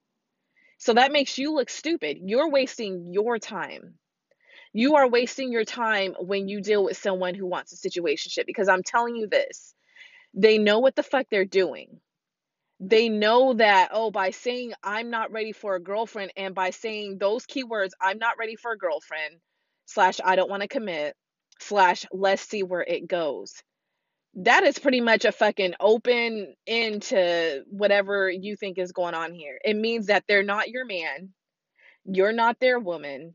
So 0.78 0.94
that 0.94 1.12
makes 1.12 1.38
you 1.38 1.54
look 1.54 1.70
stupid. 1.70 2.18
You're 2.22 2.50
wasting 2.50 3.12
your 3.12 3.38
time. 3.38 3.94
You 4.72 4.96
are 4.96 5.08
wasting 5.08 5.52
your 5.52 5.64
time 5.64 6.14
when 6.20 6.48
you 6.48 6.60
deal 6.60 6.84
with 6.84 6.96
someone 6.96 7.34
who 7.34 7.46
wants 7.46 7.72
a 7.72 7.88
situationship 7.88 8.46
because 8.46 8.68
I'm 8.68 8.82
telling 8.82 9.16
you 9.16 9.28
this. 9.28 9.74
They 10.34 10.58
know 10.58 10.80
what 10.80 10.96
the 10.96 11.02
fuck 11.02 11.26
they're 11.30 11.44
doing 11.44 11.88
they 12.80 13.08
know 13.08 13.54
that 13.54 13.90
oh 13.92 14.10
by 14.10 14.30
saying 14.30 14.72
i'm 14.82 15.08
not 15.08 15.30
ready 15.32 15.52
for 15.52 15.76
a 15.76 15.80
girlfriend 15.82 16.32
and 16.36 16.54
by 16.54 16.70
saying 16.70 17.16
those 17.18 17.46
keywords 17.46 17.90
i'm 18.00 18.18
not 18.18 18.36
ready 18.38 18.56
for 18.56 18.72
a 18.72 18.78
girlfriend 18.78 19.36
slash 19.86 20.18
i 20.24 20.34
don't 20.36 20.50
want 20.50 20.62
to 20.62 20.68
commit 20.68 21.14
slash 21.60 22.04
let's 22.12 22.42
see 22.42 22.62
where 22.64 22.82
it 22.82 23.06
goes 23.06 23.62
that 24.34 24.64
is 24.64 24.78
pretty 24.78 25.00
much 25.00 25.24
a 25.24 25.32
fucking 25.32 25.74
open 25.80 26.54
into 26.66 27.62
whatever 27.70 28.28
you 28.30 28.56
think 28.56 28.78
is 28.78 28.92
going 28.92 29.14
on 29.14 29.32
here 29.32 29.58
it 29.64 29.76
means 29.76 30.06
that 30.06 30.24
they're 30.26 30.42
not 30.42 30.68
your 30.68 30.84
man 30.84 31.30
you're 32.04 32.32
not 32.32 32.58
their 32.60 32.80
woman 32.80 33.34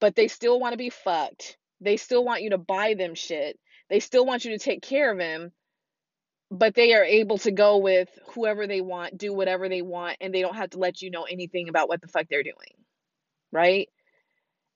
but 0.00 0.14
they 0.16 0.28
still 0.28 0.58
want 0.60 0.72
to 0.72 0.78
be 0.78 0.90
fucked 0.90 1.56
they 1.80 1.96
still 1.96 2.24
want 2.24 2.42
you 2.42 2.50
to 2.50 2.58
buy 2.58 2.94
them 2.94 3.14
shit 3.14 3.58
they 3.90 4.00
still 4.00 4.24
want 4.24 4.44
you 4.44 4.52
to 4.52 4.58
take 4.58 4.82
care 4.82 5.10
of 5.10 5.18
them, 5.18 5.52
but 6.50 6.74
they 6.74 6.94
are 6.94 7.04
able 7.04 7.38
to 7.38 7.50
go 7.50 7.78
with 7.78 8.08
whoever 8.34 8.66
they 8.66 8.80
want, 8.80 9.18
do 9.18 9.34
whatever 9.34 9.68
they 9.68 9.82
want, 9.82 10.16
and 10.20 10.32
they 10.32 10.40
don't 10.40 10.56
have 10.56 10.70
to 10.70 10.78
let 10.78 11.02
you 11.02 11.10
know 11.10 11.24
anything 11.24 11.68
about 11.68 11.88
what 11.88 12.00
the 12.00 12.08
fuck 12.08 12.26
they're 12.30 12.44
doing. 12.44 12.54
Right? 13.52 13.88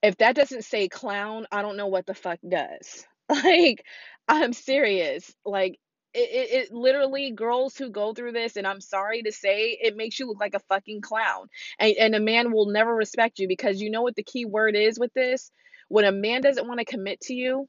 If 0.03 0.17
that 0.17 0.35
doesn't 0.35 0.65
say 0.65 0.89
clown, 0.89 1.47
I 1.51 1.61
don't 1.61 1.77
know 1.77 1.87
what 1.87 2.05
the 2.05 2.13
fuck 2.13 2.39
does. 2.47 3.05
Like, 3.27 3.83
I'm 4.27 4.53
serious. 4.53 5.33
Like, 5.43 5.79
it, 6.15 6.29
it, 6.31 6.53
it 6.53 6.73
literally, 6.73 7.31
girls 7.31 7.77
who 7.77 7.89
go 7.89 8.13
through 8.13 8.31
this, 8.31 8.55
and 8.55 8.65
I'm 8.65 8.81
sorry 8.81 9.23
to 9.23 9.31
say, 9.31 9.77
it 9.81 9.97
makes 9.97 10.19
you 10.19 10.27
look 10.27 10.39
like 10.39 10.55
a 10.55 10.59
fucking 10.59 11.01
clown. 11.01 11.47
And, 11.79 11.95
and 11.99 12.15
a 12.15 12.19
man 12.19 12.51
will 12.51 12.67
never 12.67 12.93
respect 12.95 13.39
you 13.39 13.47
because 13.47 13.81
you 13.81 13.89
know 13.89 14.01
what 14.01 14.15
the 14.15 14.23
key 14.23 14.45
word 14.45 14.75
is 14.75 14.99
with 14.99 15.13
this? 15.13 15.51
When 15.89 16.05
a 16.05 16.11
man 16.11 16.41
doesn't 16.41 16.67
want 16.67 16.79
to 16.79 16.85
commit 16.85 17.21
to 17.21 17.33
you 17.33 17.67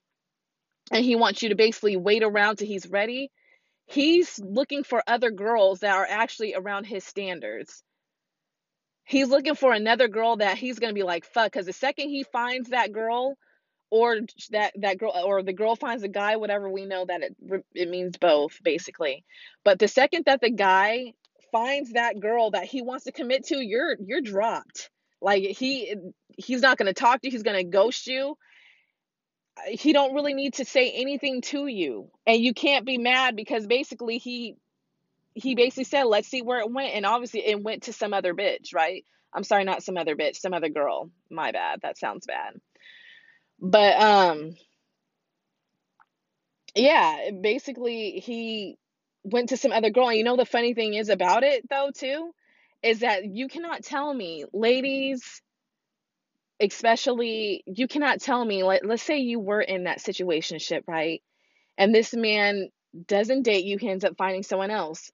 and 0.90 1.04
he 1.04 1.16
wants 1.16 1.42
you 1.42 1.50
to 1.50 1.54
basically 1.54 1.96
wait 1.96 2.22
around 2.22 2.56
till 2.56 2.68
he's 2.68 2.88
ready, 2.88 3.30
He's 3.86 4.38
looking 4.40 4.82
for 4.82 5.02
other 5.06 5.30
girls 5.30 5.80
that 5.80 5.94
are 5.94 6.06
actually 6.08 6.54
around 6.54 6.84
his 6.84 7.04
standards. 7.04 7.82
He's 9.04 9.28
looking 9.28 9.54
for 9.54 9.72
another 9.72 10.08
girl 10.08 10.36
that 10.38 10.58
he's 10.58 10.80
going 10.80 10.90
to 10.90 10.98
be 10.98 11.04
like, 11.04 11.24
fuck, 11.24 11.52
because 11.52 11.66
the 11.66 11.72
second 11.72 12.08
he 12.08 12.24
finds 12.24 12.70
that 12.70 12.92
girl, 12.92 13.36
or 13.90 14.18
that 14.50 14.72
that 14.76 14.98
girl 14.98 15.12
or 15.24 15.42
the 15.42 15.52
girl 15.52 15.76
finds 15.76 16.02
a 16.02 16.08
guy 16.08 16.36
whatever 16.36 16.68
we 16.68 16.86
know 16.86 17.04
that 17.04 17.22
it 17.22 17.36
it 17.74 17.88
means 17.88 18.16
both 18.16 18.58
basically. 18.62 19.24
But 19.64 19.78
the 19.78 19.88
second 19.88 20.24
that 20.26 20.40
the 20.40 20.50
guy 20.50 21.14
finds 21.52 21.92
that 21.92 22.20
girl 22.20 22.50
that 22.50 22.64
he 22.64 22.82
wants 22.82 23.04
to 23.04 23.12
commit 23.12 23.46
to 23.46 23.56
you're 23.56 23.96
you're 24.00 24.20
dropped. 24.20 24.90
Like 25.20 25.42
he 25.42 25.94
he's 26.36 26.62
not 26.62 26.78
going 26.78 26.86
to 26.86 26.92
talk 26.92 27.20
to 27.20 27.28
you 27.28 27.32
he's 27.32 27.42
going 27.42 27.56
to 27.56 27.64
ghost 27.64 28.06
you. 28.06 28.36
He 29.68 29.92
don't 29.92 30.14
really 30.14 30.34
need 30.34 30.54
to 30.54 30.64
say 30.64 30.90
anything 30.90 31.40
to 31.42 31.66
you. 31.66 32.10
And 32.26 32.42
you 32.42 32.52
can't 32.52 32.84
be 32.84 32.98
mad 32.98 33.36
because 33.36 33.66
basically 33.66 34.18
he 34.18 34.56
he 35.34 35.54
basically 35.54 35.84
said 35.84 36.04
let's 36.04 36.28
see 36.28 36.42
where 36.42 36.60
it 36.60 36.70
went. 36.70 36.94
And 36.94 37.06
obviously 37.06 37.46
it 37.46 37.62
went 37.62 37.84
to 37.84 37.92
some 37.92 38.12
other 38.12 38.34
bitch 38.34 38.74
right? 38.74 39.04
I'm 39.32 39.44
sorry 39.44 39.64
not 39.64 39.84
some 39.84 39.96
other 39.96 40.16
bitch 40.16 40.36
some 40.36 40.54
other 40.54 40.70
girl. 40.70 41.10
My 41.30 41.52
bad 41.52 41.80
that 41.82 41.98
sounds 41.98 42.26
bad 42.26 42.60
but 43.60 44.00
um 44.00 44.54
yeah 46.74 47.30
basically 47.42 48.12
he 48.24 48.76
went 49.24 49.50
to 49.50 49.56
some 49.56 49.72
other 49.72 49.90
girl. 49.90 50.08
And 50.08 50.18
you 50.18 50.24
know 50.24 50.36
the 50.36 50.46
funny 50.46 50.74
thing 50.74 50.94
is 50.94 51.08
about 51.08 51.44
it 51.44 51.68
though 51.68 51.90
too 51.94 52.32
is 52.82 53.00
that 53.00 53.24
you 53.24 53.48
cannot 53.48 53.84
tell 53.84 54.12
me 54.12 54.44
ladies 54.52 55.42
especially 56.60 57.62
you 57.66 57.88
cannot 57.88 58.20
tell 58.20 58.44
me 58.44 58.62
like 58.64 58.82
let's 58.84 59.02
say 59.02 59.18
you 59.18 59.40
were 59.40 59.60
in 59.60 59.84
that 59.84 59.98
situationship 59.98 60.82
right? 60.86 61.22
And 61.78 61.94
this 61.94 62.14
man 62.14 62.68
doesn't 63.08 63.42
date 63.42 63.64
you 63.64 63.78
he 63.78 63.88
ends 63.90 64.04
up 64.04 64.16
finding 64.18 64.42
someone 64.42 64.70
else. 64.70 65.12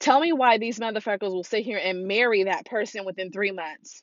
Tell 0.00 0.20
me 0.20 0.32
why 0.32 0.58
these 0.58 0.78
motherfuckers 0.78 1.32
will 1.32 1.44
sit 1.44 1.64
here 1.64 1.80
and 1.82 2.06
marry 2.08 2.44
that 2.44 2.66
person 2.66 3.04
within 3.06 3.32
three 3.32 3.52
months 3.52 4.02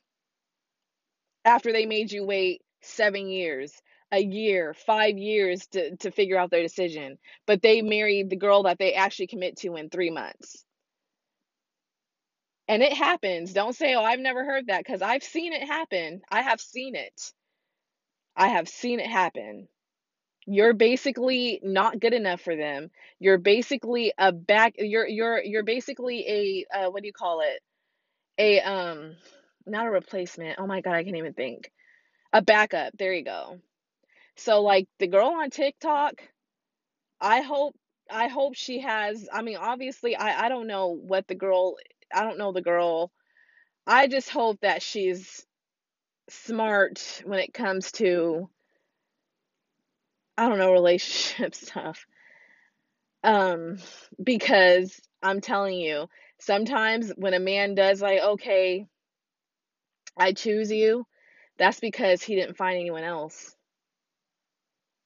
after 1.45 1.71
they 1.73 1.85
made 1.85 2.11
you 2.11 2.25
wait 2.25 2.61
seven 2.85 3.29
years 3.29 3.73
a 4.11 4.19
year 4.19 4.73
five 4.73 5.17
years 5.17 5.67
to, 5.67 5.95
to 5.97 6.11
figure 6.11 6.37
out 6.37 6.51
their 6.51 6.61
decision 6.63 7.17
but 7.47 7.61
they 7.61 7.81
married 7.81 8.29
the 8.29 8.35
girl 8.37 8.63
that 8.63 8.79
they 8.79 8.93
actually 8.93 9.27
commit 9.27 9.57
to 9.57 9.75
in 9.75 9.89
three 9.89 10.11
months 10.11 10.63
And 12.67 12.81
it 12.83 12.93
happens. 12.93 13.53
Don't 13.53 13.75
say, 13.75 13.95
oh, 13.95 14.03
I've 14.03 14.19
never 14.19 14.43
heard 14.45 14.67
that 14.67 14.79
because 14.83 15.01
I've 15.01 15.23
seen 15.23 15.53
it 15.53 15.63
happen. 15.67 16.21
I 16.31 16.41
have 16.41 16.61
seen 16.61 16.95
it. 16.95 17.33
I 18.35 18.49
have 18.49 18.67
seen 18.69 18.99
it 18.99 19.07
happen. 19.07 19.67
You're 20.47 20.73
basically 20.73 21.59
not 21.63 21.99
good 21.99 22.13
enough 22.13 22.41
for 22.41 22.55
them. 22.55 22.91
You're 23.19 23.37
basically 23.39 24.13
a 24.17 24.31
back 24.31 24.75
you're 24.77 25.07
you're 25.07 25.41
you're 25.43 25.63
basically 25.63 26.65
a 26.73 26.77
uh, 26.77 26.91
what 26.91 27.01
do 27.03 27.07
you 27.07 27.13
call 27.13 27.41
it? 27.41 27.61
A 28.39 28.61
um 28.61 29.15
not 29.67 29.87
a 29.87 29.91
replacement. 29.91 30.59
Oh 30.59 30.67
my 30.67 30.81
God, 30.81 30.95
I 30.95 31.03
can't 31.03 31.17
even 31.17 31.33
think. 31.33 31.71
A 32.33 32.41
backup. 32.41 32.97
There 32.97 33.13
you 33.13 33.23
go. 33.23 33.61
So 34.37 34.61
like 34.61 34.87
the 34.99 35.07
girl 35.07 35.29
on 35.29 35.49
TikTok, 35.51 36.21
I 37.21 37.41
hope 37.41 37.75
I 38.09 38.27
hope 38.27 38.55
she 38.55 38.79
has 38.81 39.27
I 39.31 39.41
mean 39.41 39.57
obviously 39.57 40.15
I 40.15 40.45
I 40.45 40.49
don't 40.49 40.67
know 40.67 40.89
what 40.89 41.27
the 41.27 41.35
girl 41.35 41.77
I 42.13 42.23
don't 42.23 42.37
know 42.37 42.51
the 42.51 42.61
girl 42.61 43.11
I 43.87 44.07
just 44.07 44.29
hope 44.29 44.59
that 44.61 44.81
she's 44.83 45.45
smart 46.29 47.21
when 47.25 47.39
it 47.39 47.53
comes 47.53 47.91
to 47.93 48.49
I 50.37 50.47
don't 50.49 50.57
know 50.59 50.71
relationship 50.71 51.55
stuff. 51.67 52.05
Um 53.23 53.77
because 54.21 54.99
I'm 55.21 55.41
telling 55.41 55.79
you, 55.79 56.07
sometimes 56.39 57.11
when 57.15 57.33
a 57.33 57.39
man 57.39 57.75
does 57.75 58.01
like, 58.01 58.21
"Okay, 58.21 58.87
I 60.17 60.33
choose 60.33 60.71
you," 60.71 61.05
that's 61.57 61.79
because 61.79 62.23
he 62.23 62.35
didn't 62.35 62.57
find 62.57 62.79
anyone 62.79 63.03
else. 63.03 63.55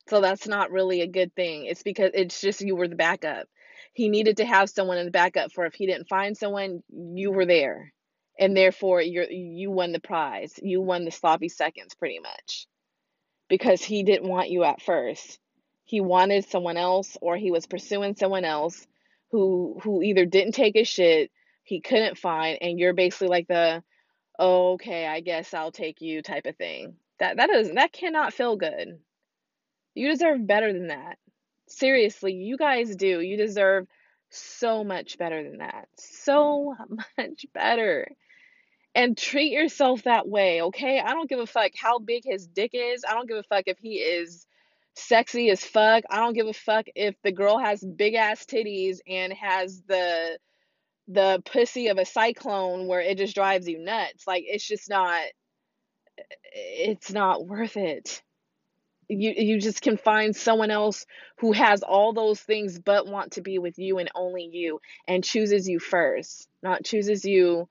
So 0.07 0.21
that's 0.21 0.47
not 0.47 0.71
really 0.71 1.01
a 1.01 1.07
good 1.07 1.35
thing. 1.35 1.65
It's 1.65 1.83
because 1.83 2.11
it's 2.13 2.39
just 2.39 2.61
you 2.61 2.75
were 2.75 2.87
the 2.87 2.95
backup. 2.95 3.47
He 3.93 4.09
needed 4.09 4.37
to 4.37 4.45
have 4.45 4.69
someone 4.69 4.97
in 4.97 5.05
the 5.05 5.11
backup 5.11 5.51
for 5.51 5.65
if 5.65 5.73
he 5.73 5.85
didn't 5.85 6.07
find 6.07 6.37
someone, 6.37 6.81
you 6.89 7.31
were 7.31 7.45
there. 7.45 7.93
And 8.39 8.55
therefore 8.55 9.01
you're 9.01 9.29
you 9.29 9.71
won 9.71 9.91
the 9.91 9.99
prize. 9.99 10.53
You 10.61 10.81
won 10.81 11.03
the 11.03 11.11
sloppy 11.11 11.49
seconds 11.49 11.95
pretty 11.95 12.19
much. 12.19 12.67
Because 13.49 13.81
he 13.81 14.03
didn't 14.03 14.29
want 14.29 14.49
you 14.49 14.63
at 14.63 14.81
first. 14.81 15.39
He 15.83 15.99
wanted 16.01 16.47
someone 16.47 16.77
else 16.77 17.17
or 17.21 17.35
he 17.37 17.51
was 17.51 17.65
pursuing 17.65 18.15
someone 18.15 18.45
else 18.45 18.85
who 19.31 19.79
who 19.83 20.01
either 20.01 20.25
didn't 20.25 20.53
take 20.53 20.75
his 20.75 20.87
shit, 20.87 21.31
he 21.63 21.81
couldn't 21.81 22.17
find 22.17 22.59
and 22.61 22.79
you're 22.79 22.93
basically 22.93 23.27
like 23.27 23.47
the 23.47 23.83
okay, 24.39 25.05
I 25.07 25.19
guess 25.21 25.53
I'll 25.53 25.71
take 25.71 26.01
you 26.01 26.21
type 26.21 26.45
of 26.45 26.55
thing. 26.55 26.95
That 27.19 27.37
that 27.37 27.49
is 27.49 27.71
that 27.71 27.91
cannot 27.91 28.33
feel 28.33 28.55
good. 28.55 28.99
You 29.95 30.09
deserve 30.09 30.45
better 30.45 30.71
than 30.73 30.87
that. 30.87 31.17
Seriously, 31.67 32.33
you 32.33 32.57
guys 32.57 32.95
do. 32.95 33.19
You 33.19 33.37
deserve 33.37 33.87
so 34.29 34.83
much 34.83 35.17
better 35.17 35.43
than 35.43 35.57
that. 35.59 35.87
So 35.97 36.75
much 37.17 37.45
better. 37.53 38.07
And 38.93 39.17
treat 39.17 39.51
yourself 39.51 40.03
that 40.03 40.27
way, 40.27 40.61
okay? 40.63 40.99
I 40.99 41.13
don't 41.13 41.29
give 41.29 41.39
a 41.39 41.45
fuck 41.45 41.71
how 41.75 41.99
big 41.99 42.23
his 42.25 42.47
dick 42.47 42.71
is. 42.73 43.03
I 43.07 43.13
don't 43.13 43.27
give 43.27 43.37
a 43.37 43.43
fuck 43.43 43.63
if 43.67 43.77
he 43.77 43.95
is 43.95 44.47
sexy 44.95 45.49
as 45.51 45.63
fuck. 45.63 46.03
I 46.09 46.17
don't 46.17 46.33
give 46.33 46.47
a 46.47 46.53
fuck 46.53 46.87
if 46.95 47.15
the 47.23 47.31
girl 47.31 47.59
has 47.59 47.83
big 47.83 48.15
ass 48.15 48.45
titties 48.45 48.97
and 49.07 49.33
has 49.33 49.81
the 49.87 50.39
the 51.07 51.41
pussy 51.45 51.87
of 51.87 51.97
a 51.97 52.05
cyclone 52.05 52.87
where 52.87 53.01
it 53.01 53.17
just 53.17 53.35
drives 53.35 53.67
you 53.67 53.79
nuts. 53.79 54.27
Like 54.27 54.43
it's 54.47 54.67
just 54.67 54.89
not 54.89 55.21
it's 56.53 57.11
not 57.11 57.45
worth 57.45 57.77
it. 57.77 58.21
You 59.09 59.33
you 59.37 59.59
just 59.59 59.81
can 59.81 59.97
find 59.97 60.35
someone 60.35 60.69
else 60.69 61.05
who 61.37 61.53
has 61.53 61.81
all 61.81 62.13
those 62.13 62.41
things 62.41 62.77
but 62.79 63.07
want 63.07 63.33
to 63.33 63.41
be 63.41 63.57
with 63.57 63.79
you 63.79 63.99
and 63.99 64.09
only 64.15 64.49
you 64.51 64.81
and 65.07 65.23
chooses 65.23 65.67
you 65.67 65.79
first 65.79 66.49
not 66.61 66.83
chooses 66.83 67.23
you 67.23 67.69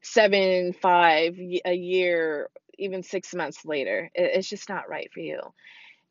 seven 0.00 0.72
five 0.72 1.38
a 1.66 1.74
year 1.74 2.48
even 2.78 3.02
six 3.02 3.34
months 3.34 3.66
later. 3.66 4.10
It's 4.14 4.48
just 4.48 4.68
not 4.68 4.88
right 4.88 5.10
for 5.12 5.20
you. 5.20 5.40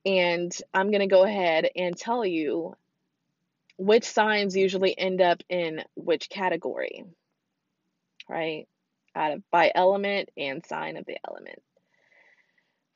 And 0.05 0.55
i'm 0.73 0.91
going 0.91 1.01
to 1.01 1.07
go 1.07 1.23
ahead 1.23 1.69
and 1.75 1.97
tell 1.97 2.23
you 2.25 2.75
which 3.77 4.03
signs 4.05 4.55
usually 4.55 4.97
end 4.97 5.21
up 5.21 5.41
in 5.49 5.83
which 5.95 6.29
category 6.29 7.05
right 8.29 8.67
out 9.15 9.33
of 9.33 9.43
by 9.51 9.71
element 9.73 10.29
and 10.37 10.65
sign 10.65 10.97
of 10.97 11.05
the 11.05 11.17
element. 11.27 11.61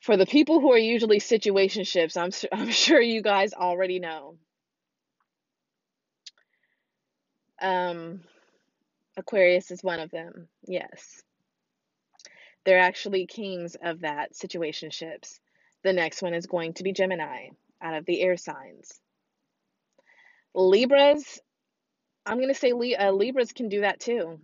For 0.01 0.17
the 0.17 0.25
people 0.25 0.59
who 0.59 0.71
are 0.73 0.77
usually 0.77 1.19
situationships, 1.19 2.17
I'm 2.17 2.31
I'm 2.59 2.71
sure 2.71 3.01
you 3.01 3.21
guys 3.21 3.53
already 3.53 3.99
know. 3.99 4.37
Um, 7.61 8.21
Aquarius 9.17 9.69
is 9.69 9.83
one 9.83 9.99
of 9.99 10.09
them. 10.09 10.47
Yes. 10.65 11.21
They're 12.63 12.79
actually 12.79 13.27
kings 13.27 13.75
of 13.81 14.01
that 14.01 14.33
situationships. 14.33 15.39
The 15.83 15.93
next 15.93 16.21
one 16.21 16.33
is 16.33 16.45
going 16.45 16.73
to 16.73 16.83
be 16.83 16.93
Gemini 16.93 17.49
out 17.81 17.95
of 17.95 18.05
the 18.05 18.21
air 18.21 18.37
signs. 18.37 18.99
Libras, 20.53 21.39
I'm 22.25 22.37
going 22.37 22.53
to 22.53 22.55
say 22.55 22.71
uh, 22.71 23.11
Libras 23.11 23.51
can 23.51 23.69
do 23.69 23.81
that 23.81 23.99
too. 23.99 24.39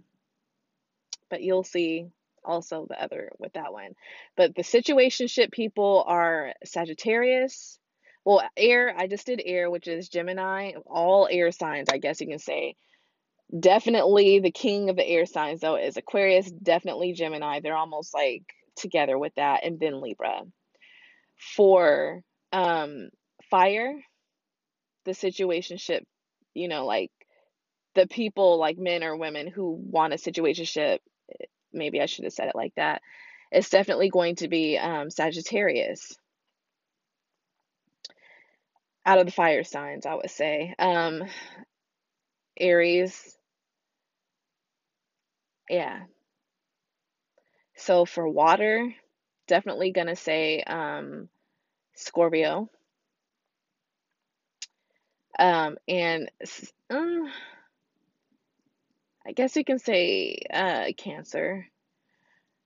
But 1.30 1.44
you'll 1.44 1.64
see 1.64 2.08
also 2.44 2.88
the 2.90 3.02
other 3.02 3.32
with 3.38 3.54
that 3.54 3.74
one. 3.74 3.94
But 4.36 4.56
the 4.56 4.64
situationship 4.64 5.52
people 5.52 6.06
are 6.08 6.54
Sagittarius. 6.64 7.78
Well, 8.26 8.42
air, 8.56 8.94
I 8.98 9.08
just 9.08 9.26
did 9.26 9.42
air, 9.46 9.70
which 9.70 9.88
is 9.88 10.10
Gemini, 10.10 10.74
all 10.86 11.28
air 11.30 11.52
signs, 11.52 11.90
I 11.90 11.98
guess 11.98 12.20
you 12.20 12.28
can 12.28 12.40
say. 12.40 12.76
Definitely 13.58 14.40
the 14.40 14.52
king 14.52 14.90
of 14.90 14.98
the 14.98 15.08
air 15.08 15.26
signs, 15.26 15.62
though, 15.62 15.78
is 15.78 15.96
Aquarius, 15.96 16.52
definitely 16.52 17.14
Gemini. 17.14 17.62
They're 17.62 17.78
almost 17.78 18.14
like 18.14 18.44
together 18.76 19.18
with 19.18 19.34
that, 19.36 19.64
and 19.64 19.80
then 19.80 20.02
Libra. 20.02 20.42
For 21.56 22.22
um, 22.52 23.10
fire, 23.50 23.96
the 25.08 25.14
situationship, 25.14 26.04
you 26.56 26.70
know, 26.70 26.86
like 26.86 27.12
the 27.96 28.08
people, 28.08 28.60
like 28.60 28.78
men 28.78 29.04
or 29.04 29.18
women 29.18 29.48
who 29.48 29.72
want 29.72 30.14
a 30.14 30.18
situationship, 30.18 31.00
maybe 31.74 32.02
I 32.02 32.06
should 32.08 32.26
have 32.26 32.34
said 32.34 32.50
it 32.50 32.56
like 32.56 32.76
that, 32.76 33.02
it's 33.52 33.70
definitely 33.70 34.10
going 34.10 34.36
to 34.38 34.50
be 34.50 34.78
um, 34.78 35.10
Sagittarius. 35.10 36.18
Out 39.06 39.20
of 39.20 39.26
the 39.26 39.32
fire 39.32 39.64
signs, 39.64 40.06
I 40.06 40.16
would 40.16 40.30
say. 40.30 40.76
Um, 40.78 41.24
Aries, 42.60 43.38
yeah. 45.70 46.06
So 47.78 48.06
for 48.06 48.28
water, 48.28 48.94
definitely 49.48 49.92
gonna 49.92 50.16
say 50.18 50.62
um, 50.64 51.30
Scorpio. 51.96 52.70
Um, 55.40 55.78
and 55.88 56.32
um, 56.90 57.30
I 59.26 59.32
guess 59.34 59.56
you 59.56 59.64
can 59.64 59.80
say 59.80 60.40
uh, 60.52 60.86
Cancer. 60.98 61.68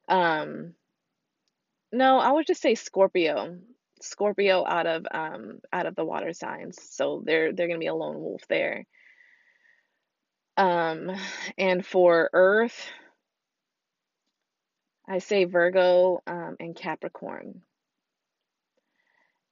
Um, 0.07 0.73
no, 1.91 2.19
I 2.19 2.31
would 2.31 2.47
just 2.47 2.61
say 2.61 2.75
Scorpio. 2.75 3.57
Scorpio 4.01 4.65
out 4.65 4.87
of 4.87 5.05
um 5.11 5.59
out 5.71 5.85
of 5.85 5.95
the 5.95 6.05
water 6.05 6.33
signs. 6.33 6.77
So 6.81 7.21
they're 7.25 7.53
they're 7.53 7.67
gonna 7.67 7.79
be 7.79 7.87
a 7.87 7.93
lone 7.93 8.19
wolf 8.19 8.41
there. 8.49 8.85
Um, 10.57 11.11
and 11.57 11.85
for 11.85 12.29
Earth, 12.33 12.87
I 15.07 15.19
say 15.19 15.45
Virgo 15.45 16.21
um, 16.27 16.55
and 16.59 16.75
Capricorn. 16.75 17.61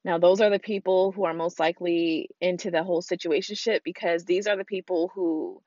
Now, 0.06 0.18
those 0.18 0.42
are 0.42 0.50
the 0.50 0.60
people 0.60 1.12
who 1.12 1.26
are 1.26 1.34
most 1.34 1.60
likely 1.60 2.30
into 2.40 2.72
the 2.72 2.84
whole 2.84 3.02
situationship 3.02 3.82
because 3.84 4.26
these 4.26 4.48
are 4.48 4.58
the 4.58 4.66
people 4.66 5.12
who 5.14 5.62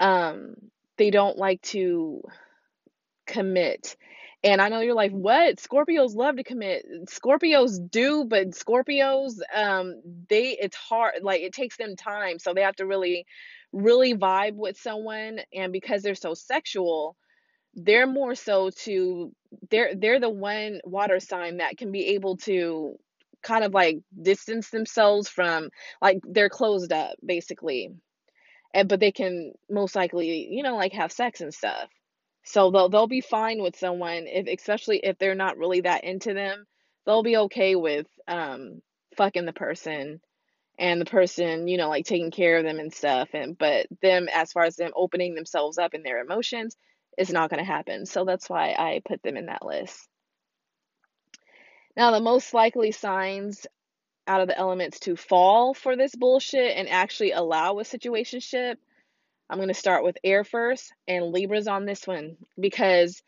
um, 0.00 0.54
they 0.96 1.10
don't 1.10 1.36
like 1.38 1.60
to 1.62 2.22
commit. 3.26 3.96
And 4.42 4.60
I 4.60 4.68
know 4.68 4.80
you're 4.80 4.94
like, 4.94 5.12
what? 5.12 5.56
Scorpios 5.56 6.14
love 6.14 6.36
to 6.36 6.44
commit. 6.44 6.84
Scorpios 7.06 7.78
do, 7.90 8.26
but 8.26 8.50
Scorpios, 8.50 9.34
um, 9.54 10.02
they 10.28 10.56
it's 10.60 10.76
hard. 10.76 11.14
Like 11.22 11.40
it 11.40 11.54
takes 11.54 11.76
them 11.78 11.96
time, 11.96 12.38
so 12.38 12.52
they 12.52 12.62
have 12.62 12.76
to 12.76 12.86
really, 12.86 13.24
really 13.72 14.14
vibe 14.14 14.54
with 14.54 14.78
someone. 14.78 15.40
And 15.54 15.72
because 15.72 16.02
they're 16.02 16.14
so 16.14 16.34
sexual, 16.34 17.16
they're 17.74 18.06
more 18.06 18.34
so 18.34 18.70
to 18.84 19.32
they're 19.70 19.94
they're 19.96 20.20
the 20.20 20.30
one 20.30 20.80
water 20.84 21.20
sign 21.20 21.58
that 21.58 21.78
can 21.78 21.90
be 21.90 22.08
able 22.08 22.36
to 22.38 22.98
kind 23.44 23.64
of 23.64 23.72
like 23.74 23.98
distance 24.20 24.70
themselves 24.70 25.28
from 25.28 25.70
like 26.02 26.18
they're 26.24 26.48
closed 26.48 26.92
up 26.92 27.16
basically 27.24 27.90
and 28.74 28.88
but 28.88 29.00
they 29.00 29.12
can 29.12 29.52
most 29.70 29.94
likely 29.94 30.48
you 30.50 30.62
know 30.62 30.76
like 30.76 30.92
have 30.92 31.12
sex 31.12 31.40
and 31.40 31.54
stuff 31.54 31.88
so 32.44 32.70
they'll 32.70 32.88
they'll 32.88 33.06
be 33.06 33.20
fine 33.20 33.62
with 33.62 33.76
someone 33.76 34.26
if 34.26 34.46
especially 34.46 34.98
if 34.98 35.18
they're 35.18 35.34
not 35.34 35.58
really 35.58 35.82
that 35.82 36.04
into 36.04 36.34
them 36.34 36.64
they'll 37.06 37.22
be 37.22 37.36
okay 37.36 37.76
with 37.76 38.06
um 38.28 38.80
fucking 39.16 39.46
the 39.46 39.52
person 39.52 40.20
and 40.78 41.00
the 41.00 41.06
person 41.06 41.68
you 41.68 41.76
know 41.76 41.88
like 41.88 42.04
taking 42.04 42.30
care 42.32 42.58
of 42.58 42.64
them 42.64 42.80
and 42.80 42.92
stuff 42.92 43.28
and 43.34 43.56
but 43.58 43.86
them 44.02 44.28
as 44.34 44.52
far 44.52 44.64
as 44.64 44.76
them 44.76 44.90
opening 44.96 45.34
themselves 45.34 45.78
up 45.78 45.94
in 45.94 46.02
their 46.02 46.20
emotions 46.20 46.76
is 47.18 47.30
not 47.30 47.50
going 47.50 47.58
to 47.58 47.64
happen. 47.64 48.06
So 48.06 48.24
that's 48.24 48.48
why 48.48 48.74
I 48.76 49.00
put 49.06 49.22
them 49.22 49.36
in 49.36 49.46
that 49.46 49.64
list. 49.64 50.08
Now, 51.96 52.10
the 52.10 52.20
most 52.20 52.54
likely 52.54 52.90
signs 52.90 53.66
out 54.26 54.40
of 54.40 54.48
the 54.48 54.58
elements 54.58 55.00
to 55.00 55.16
fall 55.16 55.74
for 55.74 55.96
this 55.96 56.14
bullshit 56.14 56.76
and 56.76 56.88
actually 56.88 57.32
allow 57.32 57.78
a 57.78 57.84
situationship, 57.84 58.76
I'm 59.50 59.58
going 59.58 59.68
to 59.68 59.74
start 59.74 60.04
with 60.04 60.18
air 60.24 60.44
first 60.44 60.92
and 61.06 61.26
Libra's 61.26 61.68
on 61.68 61.84
this 61.84 62.06
one 62.06 62.36
because 62.58 63.22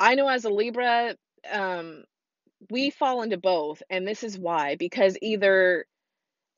I 0.00 0.14
know 0.16 0.28
as 0.28 0.44
a 0.44 0.50
Libra, 0.50 1.14
um, 1.50 2.04
we 2.70 2.90
fall 2.90 3.22
into 3.22 3.38
both. 3.38 3.82
And 3.88 4.06
this 4.06 4.24
is 4.24 4.38
why 4.38 4.76
because 4.76 5.16
either 5.22 5.86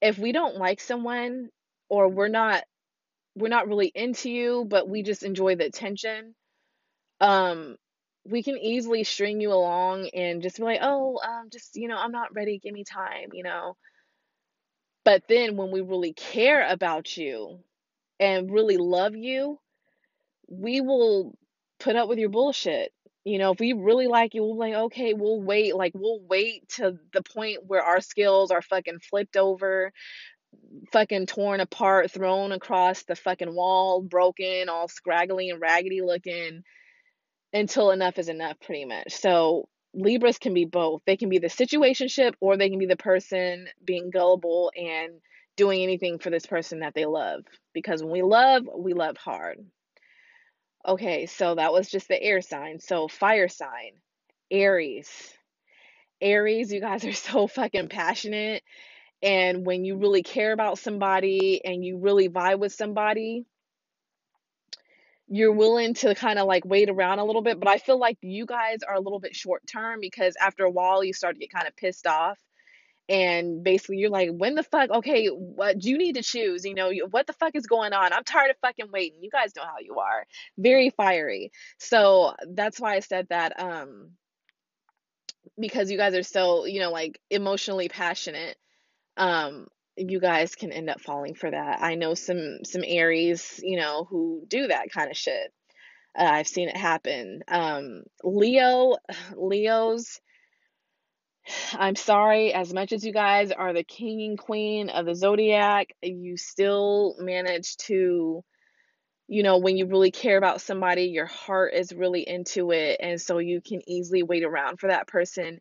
if 0.00 0.18
we 0.18 0.32
don't 0.32 0.56
like 0.56 0.80
someone 0.80 1.50
or 1.88 2.08
we're 2.08 2.28
not 2.28 2.64
we're 3.36 3.48
not 3.48 3.68
really 3.68 3.92
into 3.94 4.30
you 4.30 4.64
but 4.68 4.88
we 4.88 5.02
just 5.02 5.22
enjoy 5.22 5.54
the 5.54 5.64
attention 5.66 6.34
um 7.20 7.76
we 8.30 8.42
can 8.42 8.56
easily 8.56 9.04
string 9.04 9.40
you 9.40 9.52
along 9.52 10.08
and 10.14 10.42
just 10.42 10.56
be 10.56 10.62
like, 10.62 10.80
oh, 10.82 11.18
um, 11.22 11.50
just, 11.50 11.76
you 11.76 11.88
know, 11.88 11.96
I'm 11.96 12.12
not 12.12 12.34
ready, 12.34 12.58
give 12.58 12.72
me 12.72 12.84
time, 12.84 13.30
you 13.32 13.42
know. 13.42 13.76
But 15.04 15.24
then 15.28 15.56
when 15.56 15.70
we 15.70 15.80
really 15.80 16.12
care 16.12 16.66
about 16.68 17.16
you 17.16 17.58
and 18.18 18.52
really 18.52 18.76
love 18.76 19.16
you, 19.16 19.58
we 20.48 20.80
will 20.80 21.36
put 21.78 21.96
up 21.96 22.08
with 22.08 22.18
your 22.18 22.28
bullshit. 22.28 22.92
You 23.24 23.38
know, 23.38 23.52
if 23.52 23.60
we 23.60 23.72
really 23.72 24.06
like 24.06 24.34
you, 24.34 24.42
we'll 24.42 24.54
be 24.54 24.60
like, 24.60 24.74
okay, 24.74 25.14
we'll 25.14 25.40
wait. 25.40 25.74
Like, 25.74 25.92
we'll 25.94 26.20
wait 26.20 26.68
to 26.76 26.98
the 27.12 27.22
point 27.22 27.66
where 27.66 27.82
our 27.82 28.00
skills 28.00 28.50
are 28.50 28.62
fucking 28.62 28.98
flipped 28.98 29.36
over, 29.36 29.92
fucking 30.92 31.26
torn 31.26 31.60
apart, 31.60 32.10
thrown 32.10 32.52
across 32.52 33.02
the 33.02 33.16
fucking 33.16 33.54
wall, 33.54 34.02
broken, 34.02 34.68
all 34.68 34.88
scraggly 34.88 35.50
and 35.50 35.60
raggedy 35.60 36.00
looking 36.00 36.62
until 37.52 37.90
enough 37.90 38.18
is 38.18 38.28
enough, 38.28 38.58
pretty 38.60 38.84
much. 38.84 39.12
So 39.12 39.68
Libras 39.94 40.38
can 40.38 40.54
be 40.54 40.64
both. 40.64 41.02
They 41.06 41.16
can 41.16 41.28
be 41.28 41.38
the 41.38 41.48
situationship 41.48 42.34
or 42.40 42.56
they 42.56 42.70
can 42.70 42.78
be 42.78 42.86
the 42.86 42.96
person 42.96 43.66
being 43.84 44.10
gullible 44.10 44.72
and 44.76 45.20
doing 45.56 45.82
anything 45.82 46.18
for 46.18 46.30
this 46.30 46.46
person 46.46 46.80
that 46.80 46.94
they 46.94 47.06
love. 47.06 47.44
Because 47.74 48.02
when 48.02 48.12
we 48.12 48.22
love, 48.22 48.68
we 48.76 48.94
love 48.94 49.16
hard. 49.16 49.58
Okay, 50.86 51.26
so 51.26 51.54
that 51.56 51.72
was 51.72 51.90
just 51.90 52.08
the 52.08 52.22
air 52.22 52.40
sign. 52.40 52.78
So 52.80 53.08
fire 53.08 53.48
sign, 53.48 53.92
Aries. 54.50 55.10
Aries, 56.20 56.72
you 56.72 56.80
guys 56.80 57.04
are 57.04 57.12
so 57.30 57.46
fucking 57.46 57.88
passionate. 57.88 58.62
And 59.22 59.66
when 59.66 59.84
you 59.84 59.96
really 59.96 60.22
care 60.22 60.52
about 60.52 60.78
somebody 60.78 61.62
and 61.64 61.84
you 61.84 61.98
really 61.98 62.28
vibe 62.28 62.58
with 62.58 62.72
somebody, 62.72 63.44
you're 65.30 65.52
willing 65.52 65.94
to 65.94 66.14
kind 66.16 66.40
of 66.40 66.46
like 66.46 66.64
wait 66.64 66.90
around 66.90 67.20
a 67.20 67.24
little 67.24 67.40
bit. 67.40 67.60
But 67.60 67.68
I 67.68 67.78
feel 67.78 67.98
like 67.98 68.18
you 68.20 68.44
guys 68.44 68.78
are 68.86 68.96
a 68.96 69.00
little 69.00 69.20
bit 69.20 69.34
short 69.36 69.62
term 69.66 70.00
because 70.00 70.34
after 70.40 70.64
a 70.64 70.70
while 70.70 71.04
you 71.04 71.12
start 71.12 71.36
to 71.36 71.40
get 71.40 71.52
kind 71.52 71.68
of 71.68 71.76
pissed 71.76 72.06
off. 72.06 72.38
And 73.08 73.64
basically, 73.64 73.96
you're 73.96 74.10
like, 74.10 74.30
when 74.30 74.54
the 74.54 74.62
fuck? 74.62 74.88
Okay, 74.90 75.26
what 75.26 75.80
do 75.80 75.90
you 75.90 75.98
need 75.98 76.14
to 76.14 76.22
choose? 76.22 76.64
You 76.64 76.74
know, 76.74 76.92
what 77.10 77.26
the 77.26 77.32
fuck 77.32 77.56
is 77.56 77.66
going 77.66 77.92
on? 77.92 78.12
I'm 78.12 78.22
tired 78.22 78.50
of 78.50 78.56
fucking 78.62 78.92
waiting. 78.92 79.18
You 79.20 79.30
guys 79.30 79.50
know 79.56 79.64
how 79.64 79.80
you 79.80 79.98
are, 79.98 80.26
very 80.56 80.90
fiery. 80.90 81.50
So 81.78 82.34
that's 82.48 82.78
why 82.78 82.94
I 82.94 83.00
said 83.00 83.26
that. 83.30 83.58
Um, 83.60 84.10
because 85.58 85.90
you 85.90 85.96
guys 85.96 86.14
are 86.14 86.22
so, 86.22 86.66
you 86.66 86.78
know, 86.78 86.92
like 86.92 87.20
emotionally 87.30 87.88
passionate. 87.88 88.56
Um, 89.16 89.66
you 90.08 90.20
guys 90.20 90.54
can 90.54 90.72
end 90.72 90.88
up 90.88 91.00
falling 91.00 91.34
for 91.34 91.50
that. 91.50 91.82
I 91.82 91.94
know 91.94 92.14
some 92.14 92.64
some 92.64 92.82
Aries, 92.86 93.60
you 93.62 93.78
know, 93.78 94.06
who 94.08 94.42
do 94.48 94.68
that 94.68 94.90
kind 94.90 95.10
of 95.10 95.16
shit. 95.16 95.52
Uh, 96.18 96.24
I've 96.24 96.48
seen 96.48 96.68
it 96.68 96.76
happen. 96.76 97.42
Um, 97.48 98.02
Leo, 98.24 98.96
Leos. 99.36 100.20
I'm 101.74 101.96
sorry, 101.96 102.52
as 102.52 102.72
much 102.72 102.92
as 102.92 103.04
you 103.04 103.12
guys 103.12 103.50
are 103.50 103.72
the 103.72 103.84
king 103.84 104.22
and 104.22 104.38
queen 104.38 104.90
of 104.90 105.06
the 105.06 105.14
zodiac, 105.14 105.88
you 106.02 106.36
still 106.36 107.14
manage 107.18 107.76
to, 107.88 108.44
you 109.28 109.42
know, 109.42 109.58
when 109.58 109.76
you 109.76 109.86
really 109.86 110.10
care 110.10 110.38
about 110.38 110.60
somebody, 110.60 111.04
your 111.04 111.26
heart 111.26 111.74
is 111.74 111.92
really 111.92 112.26
into 112.26 112.72
it. 112.72 112.98
And 113.00 113.20
so 113.20 113.38
you 113.38 113.60
can 113.60 113.80
easily 113.88 114.22
wait 114.22 114.44
around 114.44 114.80
for 114.80 114.88
that 114.88 115.06
person 115.06 115.60